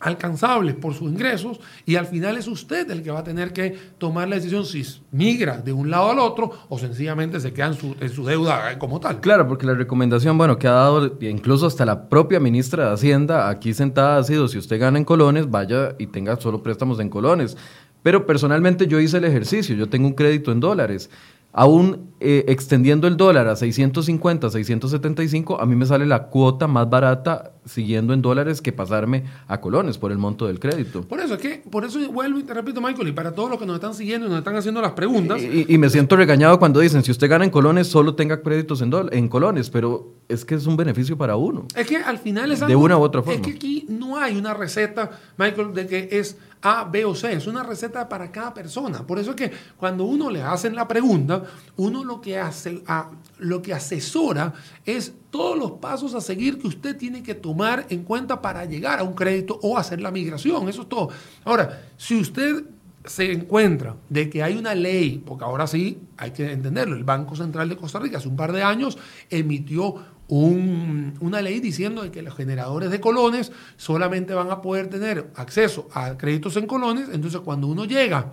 [0.00, 3.76] alcanzables por sus ingresos y al final es usted el que va a tener que
[3.98, 4.82] tomar la decisión si
[5.12, 7.66] migra de un lado al otro o sencillamente se queda
[8.00, 9.20] en su, deuda como tal.
[9.20, 13.48] Claro, porque la recomendación, bueno, que ha dado incluso hasta la propia ministra de Hacienda
[13.48, 17.10] aquí sentada ha sido, si usted gana en colones, vaya y tenga solo préstamos en
[17.10, 17.56] colones.
[18.02, 21.10] Pero personalmente yo hice el ejercicio, yo tengo un crédito en dólares
[21.52, 26.88] aún eh, extendiendo el dólar a 650, 675, a mí me sale la cuota más
[26.88, 31.02] barata siguiendo en dólares que pasarme a colones por el monto del crédito.
[31.02, 33.58] Por eso es que, por eso vuelvo y te repito, Michael, y para todos los
[33.58, 35.42] que nos están siguiendo y nos están haciendo las preguntas.
[35.42, 38.92] Y, me siento regañado cuando dicen, si usted gana en colones, solo tenga créditos en,
[39.12, 41.66] en colones, pero es que es un beneficio para uno.
[41.74, 43.40] Es que al final es algo, De una u otra forma.
[43.40, 47.32] Es que aquí no hay una receta, Michael, de que es A, B o C,
[47.32, 49.06] es una receta para cada persona.
[49.06, 51.44] Por eso es que cuando uno le hacen la pregunta,
[51.76, 53.10] uno lo que hace, a,
[53.40, 54.52] lo que asesora
[54.84, 58.98] es todos los pasos a seguir que usted tiene que tomar en cuenta para llegar
[58.98, 60.68] a un crédito o hacer la migración.
[60.68, 61.08] Eso es todo.
[61.44, 62.64] Ahora, si usted
[63.04, 67.34] se encuentra de que hay una ley, porque ahora sí hay que entenderlo, el Banco
[67.34, 68.98] Central de Costa Rica hace un par de años
[69.30, 69.94] emitió
[70.28, 76.16] una ley diciendo que los generadores de colones solamente van a poder tener acceso a
[76.16, 78.32] créditos en colones, entonces cuando uno llega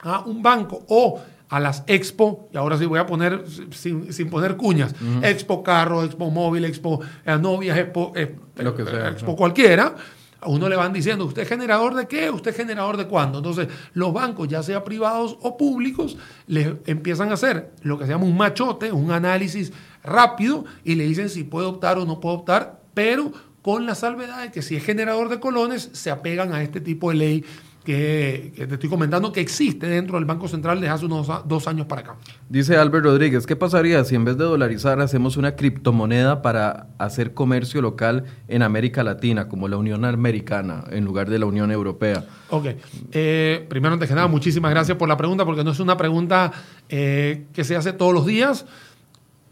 [0.00, 4.56] a un banco o a las expo, y ahora sí voy a poner sin, poner
[4.56, 9.94] cuñas, expo carro, expo móvil, expo eh, novias, expo, eh, Lo que sea, expo cualquiera,
[10.40, 12.30] a uno le van diciendo, ¿usted es generador de qué?
[12.30, 13.38] ¿Usted es generador de cuándo?
[13.38, 18.12] Entonces, los bancos, ya sea privados o públicos, les empiezan a hacer lo que se
[18.12, 19.72] llama un machote, un análisis
[20.04, 23.32] rápido, y le dicen si puede optar o no puede optar, pero
[23.62, 27.10] con la salvedad de que si es generador de colones, se apegan a este tipo
[27.10, 27.44] de ley
[27.88, 31.86] que, te estoy comentando que existe dentro del Banco Central desde hace unos dos años
[31.86, 32.16] para acá.
[32.46, 37.32] Dice Albert Rodríguez, ¿qué pasaría si en vez de dolarizar hacemos una criptomoneda para hacer
[37.32, 42.26] comercio local en América Latina, como la Unión Americana, en lugar de la Unión Europea?
[42.50, 42.66] Ok,
[43.12, 46.52] eh, primero antes que nada, muchísimas gracias por la pregunta, porque no es una pregunta
[46.90, 48.66] eh, que se hace todos los días.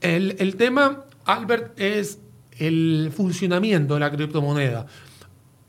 [0.03, 2.18] El, el tema, Albert, es
[2.59, 4.85] el funcionamiento de la criptomoneda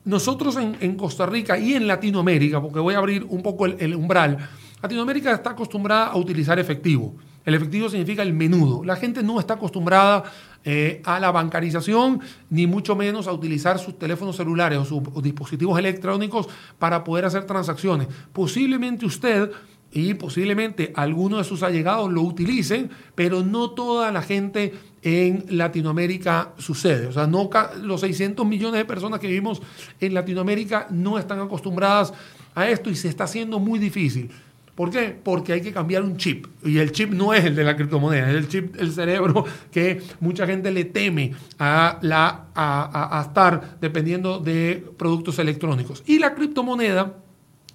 [0.08, 4.38] nosotros en, Costa Rica y en Latinoamérica, porque voy a abrir un poco el, umbral,
[4.82, 7.14] Latinoamérica está acostumbrada a utilizar efectivo.
[7.44, 8.84] El efectivo significa el menudo.
[8.84, 10.24] La gente no está acostumbrada
[10.64, 15.78] eh, a la bancarización, ni mucho menos a utilizar sus teléfonos celulares o sus dispositivos
[15.78, 16.48] electrónicos
[16.80, 18.08] para poder hacer transacciones.
[18.32, 19.52] Posiblemente usted
[19.92, 26.54] y posiblemente algunos de sus allegados lo utilicen, pero no toda la gente en Latinoamérica
[26.58, 27.08] sucede.
[27.08, 27.50] O sea, no
[27.82, 29.62] los 600 millones de personas que vivimos
[30.00, 32.14] en Latinoamérica no están acostumbradas
[32.56, 34.30] a esto y se está haciendo muy difícil.
[34.76, 35.18] ¿Por qué?
[35.24, 36.46] Porque hay que cambiar un chip.
[36.64, 40.04] Y el chip no es el de la criptomoneda, es el chip del cerebro que
[40.20, 46.04] mucha gente le teme a, la, a estar dependiendo de productos electrónicos.
[46.06, 47.16] Y la criptomoneda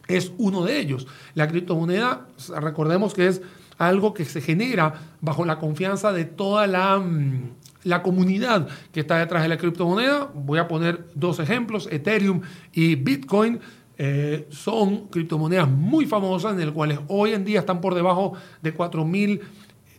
[0.06, 1.06] es uno de ellos.
[1.34, 2.28] La criptomoneda,
[2.60, 3.42] recordemos que es
[3.78, 7.50] algo que se genera bajo la confianza de toda la, mm,
[7.84, 10.30] la comunidad que está detrás de la criptomoneda.
[10.34, 12.42] Voy a poner dos ejemplos, Ethereum
[12.72, 13.60] y Bitcoin.
[13.98, 18.72] Eh, son criptomonedas muy famosas en las cuales hoy en día están por debajo de
[18.72, 19.40] 4 mil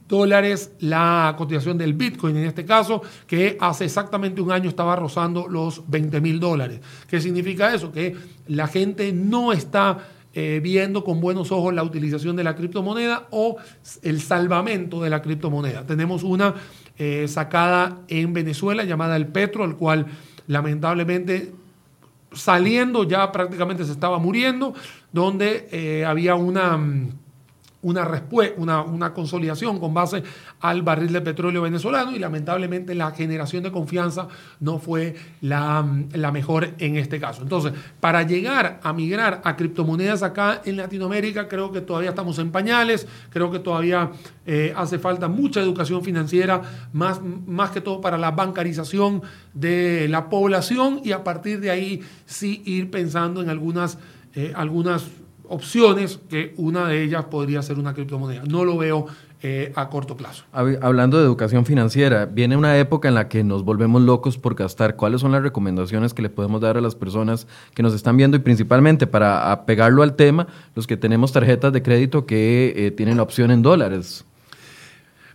[0.07, 5.47] dólares la cotización del Bitcoin en este caso, que hace exactamente un año estaba rozando
[5.47, 6.81] los 20 mil dólares.
[7.07, 7.91] ¿Qué significa eso?
[7.91, 8.15] Que
[8.47, 9.97] la gente no está
[10.33, 13.57] eh, viendo con buenos ojos la utilización de la criptomoneda o
[14.01, 15.85] el salvamento de la criptomoneda.
[15.85, 16.55] Tenemos una
[16.97, 20.07] eh, sacada en Venezuela llamada el Petro, el cual
[20.47, 21.51] lamentablemente
[22.31, 24.73] saliendo, ya prácticamente se estaba muriendo,
[25.11, 27.09] donde eh, había una mm,
[27.83, 28.25] una,
[28.57, 30.23] una, una, consolidación con base
[30.61, 34.27] al barril de petróleo venezolano y lamentablemente la generación de confianza
[34.59, 37.43] no fue la, la, mejor en este caso.
[37.43, 42.51] Entonces, para llegar a migrar a criptomonedas acá en Latinoamérica, creo que todavía estamos en
[42.51, 44.11] pañales, creo que todavía
[44.45, 46.61] eh, hace falta mucha educación financiera,
[46.93, 49.21] más, más que todo para la bancarización
[49.53, 53.97] de la población y a partir de ahí sí ir pensando en algunas,
[54.35, 55.03] eh, algunas
[55.53, 58.43] opciones que una de ellas podría ser una criptomoneda.
[58.47, 59.05] No lo veo
[59.41, 60.45] eh, a corto plazo.
[60.53, 64.95] Hablando de educación financiera, viene una época en la que nos volvemos locos por gastar.
[64.95, 68.37] ¿Cuáles son las recomendaciones que le podemos dar a las personas que nos están viendo
[68.37, 73.17] y principalmente para apegarlo al tema, los que tenemos tarjetas de crédito que eh, tienen
[73.17, 74.25] la opción en dólares?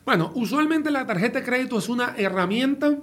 [0.07, 2.97] Bueno, usualmente la tarjeta de crédito es una herramienta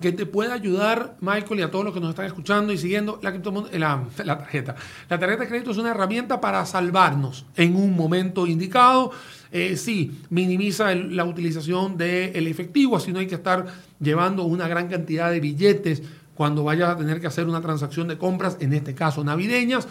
[0.00, 3.18] que te puede ayudar, Michael, y a todos los que nos están escuchando y siguiendo,
[3.22, 4.76] la, la, la, tarjeta.
[5.08, 9.10] La tarjeta de crédito es una herramienta para salvarnos en un momento indicado.
[9.50, 13.66] Eh, sí, minimiza la utilización del efectivo, así no hay que estar
[14.00, 16.02] llevando una gran cantidad de billetes
[16.34, 19.86] cuando vayas a tener que hacer una transacción de compras, en este caso navideñas,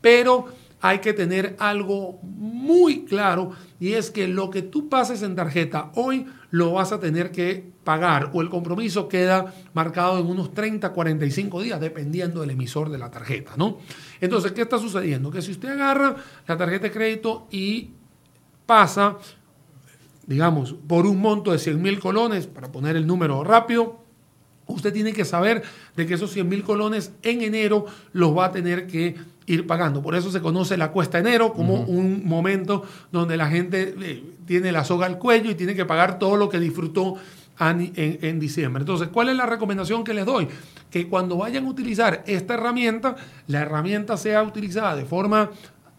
[0.00, 0.48] pero
[0.80, 5.92] hay que tener algo muy claro y es que lo que tú pases en tarjeta
[5.94, 10.92] hoy lo vas a tener que pagar o el compromiso queda marcado en unos 30,
[10.92, 13.78] 45 días dependiendo del emisor de la tarjeta, ¿no?
[14.20, 15.30] Entonces, ¿qué está sucediendo?
[15.30, 16.14] Que si usted agarra
[16.46, 17.92] la tarjeta de crédito y
[18.66, 19.16] pasa,
[20.26, 24.01] digamos, por un monto de 100 mil colones, para poner el número rápido,
[24.72, 25.62] usted tiene que saber
[25.96, 29.16] de que esos 100 mil colones en enero los va a tener que
[29.46, 30.02] ir pagando.
[30.02, 34.72] Por eso se conoce la cuesta enero como un momento donde la gente eh, tiene
[34.72, 37.16] la soga al cuello y tiene que pagar todo lo que disfrutó
[37.60, 38.82] en, en, diciembre.
[38.82, 40.48] Entonces, ¿cuál es la recomendación que les doy?
[40.90, 43.16] Que cuando vayan a utilizar esta herramienta,
[43.46, 45.50] la herramienta sea utilizada de forma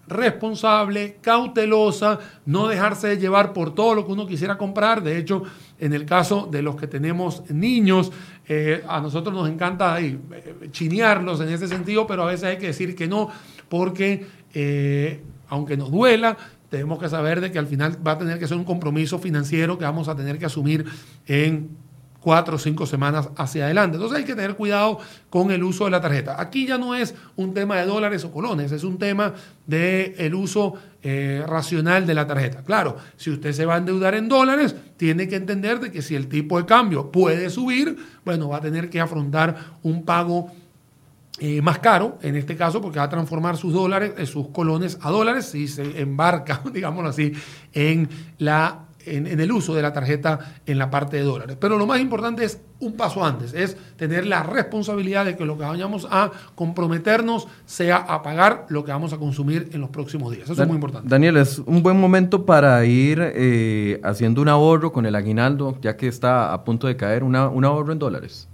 [0.07, 5.01] responsable, cautelosa, no dejarse de llevar por todo lo que uno quisiera comprar.
[5.01, 5.43] De hecho,
[5.79, 8.11] en el caso de los que tenemos niños,
[8.47, 10.19] eh, a nosotros nos encanta eh,
[10.71, 13.29] chinearlos en ese sentido, pero a veces hay que decir que no,
[13.69, 16.37] porque eh, aunque nos duela,
[16.69, 19.77] tenemos que saber de que al final va a tener que ser un compromiso financiero
[19.77, 20.85] que vamos a tener que asumir
[21.27, 21.69] en
[22.23, 23.97] cuatro o cinco semanas hacia adelante.
[23.97, 24.99] Entonces hay que tener cuidado
[25.29, 26.41] con el uso de la tarjeta.
[26.41, 29.33] Aquí ya no es un tema de dólares o colones, es un tema
[29.67, 32.63] del el uso eh, racional de la tarjeta.
[32.63, 36.15] Claro, si usted se va a endeudar en dólares, tiene que entender de que si
[36.15, 40.49] el tipo de cambio puede subir, bueno, va a tener que afrontar un pago
[41.39, 44.97] eh, más caro, en este caso, porque va a transformar sus dólares, eh, sus colones
[45.01, 47.33] a dólares, si se embarca, digámoslo así,
[47.73, 48.07] en
[48.37, 51.57] la en, el uso de la tarjeta en la parte de dólares.
[51.59, 55.57] Pero lo más importante es un paso antes, es tener la responsabilidad de que lo
[55.57, 60.31] que vayamos a comprometernos sea a pagar lo que vamos a consumir en los próximos
[60.31, 60.49] días.
[60.49, 61.07] Eso es muy importante.
[61.09, 65.95] Daniel, es un buen momento para ir eh, haciendo un ahorro con el aguinaldo, ya
[65.95, 68.47] que está a punto de caer, una, un ahorro en dólares.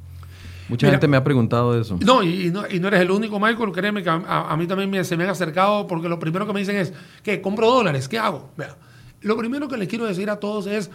[0.69, 1.97] Mucha gente me ha preguntado eso.
[2.05, 3.71] No y, no, y no eres el único, Michael.
[3.71, 6.77] Créeme que a, mí también se me han acercado porque lo primero que me dicen
[6.77, 6.93] es
[7.23, 8.51] que compro dólares, ¿qué hago?
[8.55, 8.75] Vea,
[9.21, 10.89] lo primero que les quiero decir a todos es,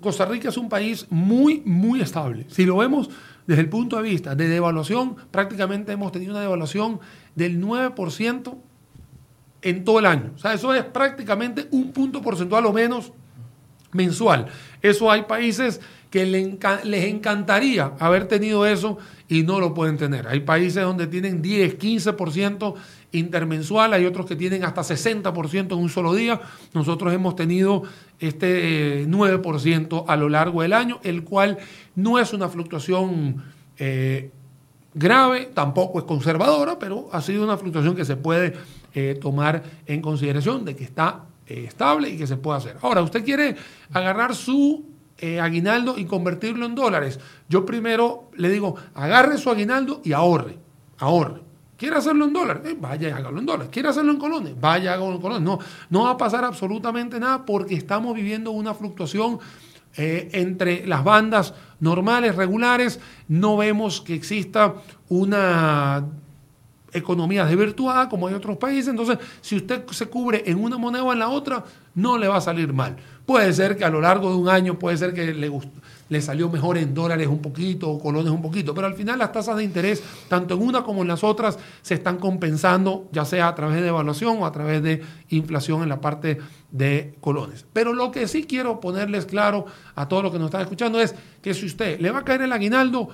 [0.00, 2.46] Costa Rica es un país muy, muy estable.
[2.48, 3.10] Si lo vemos
[3.46, 7.00] desde el punto de vista de devaluación, prácticamente hemos tenido una devaluación
[7.34, 8.56] del 9%
[9.62, 10.32] en todo el año.
[10.36, 13.12] O sea, eso es prácticamente un punto porcentual o menos
[13.92, 14.46] mensual.
[14.82, 18.98] Eso hay países que les encantaría haber tenido eso
[19.28, 20.26] y no lo pueden tener.
[20.28, 22.74] Hay países donde tienen 10, 15%
[23.12, 26.40] intermensual, hay otros que tienen hasta 60% en un solo día.
[26.74, 27.82] Nosotros hemos tenido
[28.18, 31.58] este 9% eh, a lo largo del año, el cual
[31.94, 33.42] no es una fluctuación
[33.78, 34.30] eh,
[34.94, 38.54] grave, tampoco es conservadora, pero ha sido una fluctuación que se puede
[38.94, 42.76] eh, tomar en consideración de que está estable y que se puede hacer.
[42.82, 43.56] Ahora, usted quiere
[43.94, 44.84] agarrar su
[45.40, 47.18] aguinaldo y convertirlo en dólares.
[47.48, 50.58] Yo primero le digo, agarre su aguinaldo y ahorre,
[50.98, 51.47] ahorre.
[51.78, 52.62] ¿Quiere hacerlo en dólares?
[52.66, 53.68] Eh, vaya hágalo en dólares.
[53.70, 54.60] ¿Quiere hacerlo en colones?
[54.60, 55.42] Vaya hágalo en colones.
[55.42, 59.38] No, no va a pasar absolutamente nada porque estamos viviendo una fluctuación
[59.96, 62.98] eh, entre las bandas normales, regulares.
[63.28, 64.74] No vemos que exista
[65.08, 66.04] una
[66.92, 68.88] economía desvirtuada como hay otros países.
[68.88, 71.64] Entonces, si usted se cubre en una moneda o en la otra,
[71.94, 72.96] no le va a salir mal.
[73.24, 75.70] Puede ser que a lo largo de un año, puede ser que le guste
[76.08, 79.32] le salió mejor en dólares un poquito o colones un poquito, pero al final las
[79.32, 83.48] tasas de interés, tanto en una como en las otras, se están compensando, ya sea
[83.48, 86.38] a través de evaluación o a través de inflación en la parte
[86.70, 87.66] de colones.
[87.72, 91.14] Pero lo que sí quiero ponerles claro a todos los que nos están escuchando es
[91.42, 93.08] que si usted le va a caer el aguinaldo,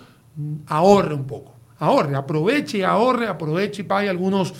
[0.67, 4.55] ahorre un poco ahorre, aproveche, ahorre, aproveche y pague algunos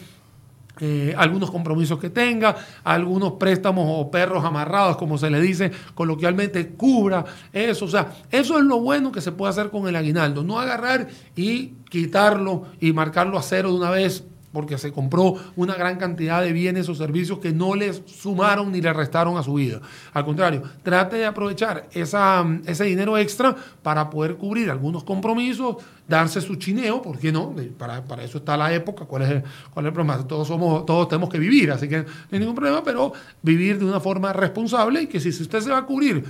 [0.81, 6.71] eh, algunos compromisos que tenga, algunos préstamos o perros amarrados, como se le dice coloquialmente,
[6.71, 7.85] cubra eso.
[7.85, 10.43] O sea, eso es lo bueno que se puede hacer con el aguinaldo.
[10.43, 14.25] No agarrar y quitarlo y marcarlo a cero de una vez
[14.55, 18.81] porque se compró una gran cantidad de bienes o servicios que no les sumaron ni
[18.81, 19.81] le restaron a su vida.
[20.15, 25.77] Al contrario, trate de aprovechar esa, ese dinero extra para poder cubrir algunos compromisos,
[26.09, 27.55] darse su chineo, ¿por qué no?
[27.77, 29.43] Para, para eso está la época, ¿cuál es, el,
[29.73, 30.27] cuál es el problema?
[30.27, 33.85] Todos, somos, todos tenemos que vivir, así que no hay ningún problema, pero vivir de
[33.85, 36.25] una forma responsable y que si usted se va a cubrir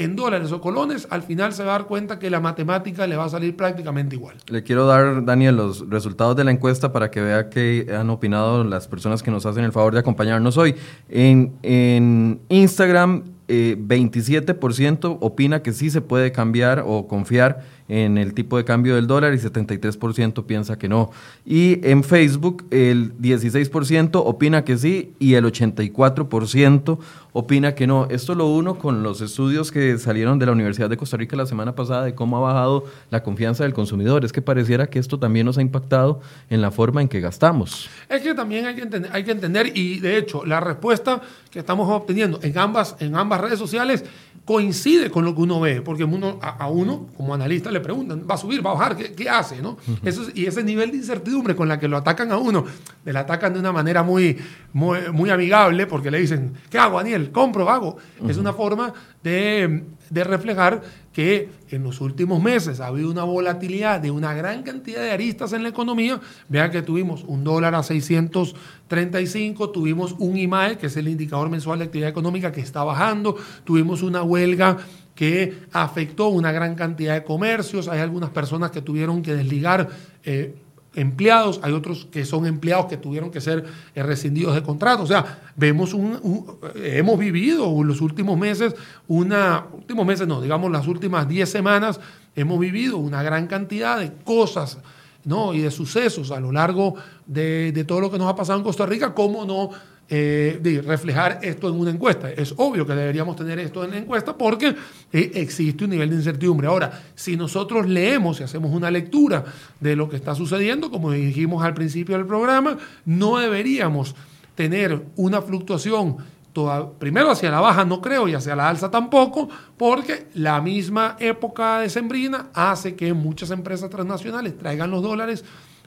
[0.00, 3.16] en dólares o colones, al final se va a dar cuenta que la matemática le
[3.16, 4.36] va a salir prácticamente igual.
[4.48, 8.64] Le quiero dar, Daniel, los resultados de la encuesta para que vea qué han opinado
[8.64, 10.74] las personas que nos hacen el favor de acompañarnos hoy.
[11.08, 17.60] En, Instagram, 27% eh, opina que sí se puede cambiar o confiar
[17.90, 21.10] en el tipo de cambio del dólar y 73% piensa que no.
[21.44, 26.98] Y en Facebook el 16% opina que sí y el 84%
[27.32, 28.06] opina que no.
[28.08, 31.46] Esto lo uno con los estudios que salieron de la Universidad de Costa Rica la
[31.46, 34.24] semana pasada de cómo ha bajado la confianza del consumidor.
[34.24, 37.90] Es que pareciera que esto también nos ha impactado en la forma en que gastamos.
[38.08, 41.20] Es que también hay que entender, hay que entender y de hecho la respuesta
[41.50, 44.04] que estamos obteniendo en ambas, en ambas redes sociales
[44.44, 48.34] coincide con lo que uno ve, porque uno, a, uno como analista le preguntan, ¿va
[48.34, 48.96] a subir, va a bajar?
[48.96, 49.62] ¿Qué, hace?
[49.62, 49.76] ¿no?
[50.04, 52.64] Eso y ese nivel de incertidumbre con la que lo atacan a uno,
[53.04, 54.38] le atacan de una manera muy,
[54.72, 57.30] muy, amigable, porque le dicen, ¿qué hago, Daniel?
[57.30, 57.96] ¿Compro, hago?
[58.28, 60.82] Es una forma de, de reflejar
[61.12, 65.52] que en los últimos meses ha habido una volatilidad de una gran cantidad de aristas
[65.52, 66.20] en la economía.
[66.48, 71.78] Vean que tuvimos un dólar a 635, tuvimos un IMAE, que es el indicador mensual
[71.78, 74.76] de actividad económica, que está bajando, tuvimos una huelga
[75.14, 79.88] que afectó una gran cantidad de comercios, hay algunas personas que tuvieron que desligar.
[80.24, 80.54] Eh,
[80.94, 83.64] empleados, hay otros que son empleados que tuvieron que ser
[83.94, 85.02] eh, rescindidos de contrato.
[85.02, 88.74] O sea, vemos un, hemos vivido en los últimos meses,
[89.06, 92.00] una, últimos meses no, digamos las últimas 10 semanas,
[92.34, 94.78] hemos vivido una gran cantidad de cosas
[95.24, 95.54] ¿no?
[95.54, 96.94] y de sucesos a lo largo
[97.26, 99.70] de, de todo lo que nos ha pasado en Costa Rica, cómo no
[100.12, 102.28] eh, reflejar esto en una encuesta.
[102.30, 104.74] Es obvio que deberíamos tener esto en la encuesta porque
[105.12, 106.66] eh, existe un nivel de incertidumbre.
[106.66, 109.44] Ahora, si nosotros leemos y hacemos una lectura
[109.78, 114.16] de lo que está sucediendo, como dijimos al principio del programa, no deberíamos
[114.56, 116.16] tener una fluctuación
[116.52, 121.14] Toda, primero hacia la baja no creo y hacia la alza tampoco, porque la misma
[121.20, 125.44] época de sembrina hace que muchas empresas transnacionales traigan los dólares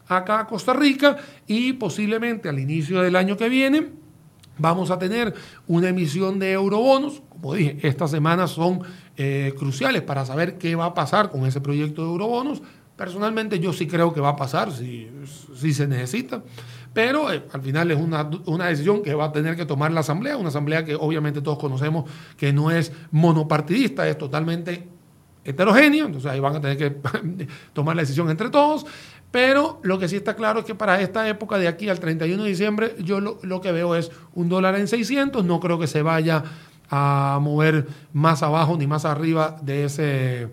[0.07, 1.17] acá a Costa Rica
[1.47, 4.02] y posiblemente al inicio del año que viene
[4.57, 5.33] Vamos a tener
[5.67, 7.21] una emisión de eurobonos.
[7.29, 8.81] Como dije, estas semanas son
[9.17, 12.61] eh, cruciales para saber qué va a pasar con ese proyecto de eurobonos.
[12.95, 15.09] Personalmente yo sí creo que va a pasar si,
[15.55, 16.43] si se necesita,
[16.93, 20.01] pero eh, al final es una, una, decisión que va a tener que tomar la
[20.01, 24.87] Asamblea, una Asamblea que obviamente todos conocemos que no es monopartidista, es totalmente
[25.43, 26.91] heterogéneo, entonces ahí van a tener que
[27.73, 28.85] tomar la decisión entre todos,
[29.33, 32.43] pero lo que sí está claro es que para esta época de aquí al 31
[32.43, 35.43] de diciembre, yo lo, que veo es un dólar en 600.
[35.43, 36.43] No creo que se vaya
[36.87, 40.49] a mover más abajo ni más arriba de, ese,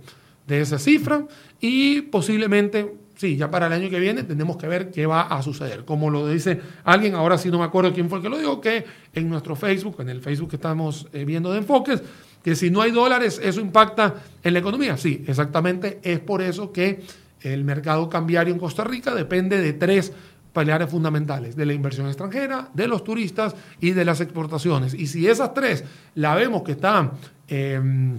[0.47, 1.27] de esa cifra.
[1.61, 5.43] Y posiblemente, sí, ya para el año que viene tenemos que ver qué va a
[5.43, 5.85] suceder.
[5.85, 8.63] Como lo dice alguien, ahora sí no me acuerdo quién fue el que lo dijo,
[8.63, 12.03] que en nuestro Facebook, en el Facebook que estamos eh, viendo de enfoques,
[12.43, 14.97] que si no hay dólares, eso impacta en la economía.
[14.97, 16.01] Sí, exactamente.
[16.03, 17.03] Es por eso que
[17.43, 20.13] el mercado cambiario en Costa Rica depende de tres
[20.53, 24.95] pilares fundamentales, de la inversión extranjera, de los turistas y de las exportaciones.
[24.95, 25.85] Y si esas tres
[26.15, 27.13] la vemos que están
[27.49, 28.19] em,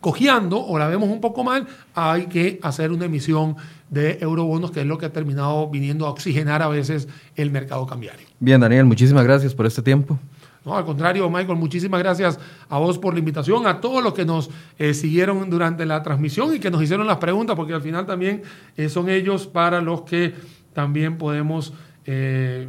[0.00, 3.56] cojeando o la vemos un poco mal, hay que hacer una emisión
[3.90, 7.86] de eurobonos, que es lo que ha terminado viniendo a oxigenar a veces el mercado
[7.86, 8.26] cambiario.
[8.40, 10.18] Bien, Daniel, muchísimas gracias por este tiempo.
[10.66, 14.24] No, al contrario, Michael, muchísimas gracias a vos por la invitación, a todos los que
[14.24, 18.04] nos eh, siguieron durante la transmisión y que nos hicieron las preguntas, porque al final
[18.04, 18.42] también
[18.76, 20.34] eh, son ellos para los que
[20.72, 21.72] también podemos
[22.04, 22.68] eh,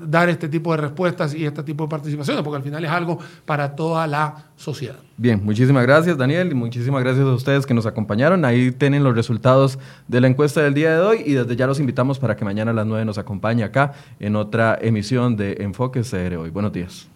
[0.00, 3.18] dar este tipo de respuestas y este tipo de participaciones, porque al final es algo
[3.44, 4.96] para toda la sociedad.
[5.16, 8.44] Bien, muchísimas gracias Daniel y muchísimas gracias a ustedes que nos acompañaron.
[8.44, 9.78] Ahí tienen los resultados
[10.08, 12.70] de la encuesta del día de hoy y desde ya los invitamos para que mañana
[12.70, 16.50] a las 9 nos acompañe acá en otra emisión de Enfoque CR hoy.
[16.50, 17.11] Buenos días.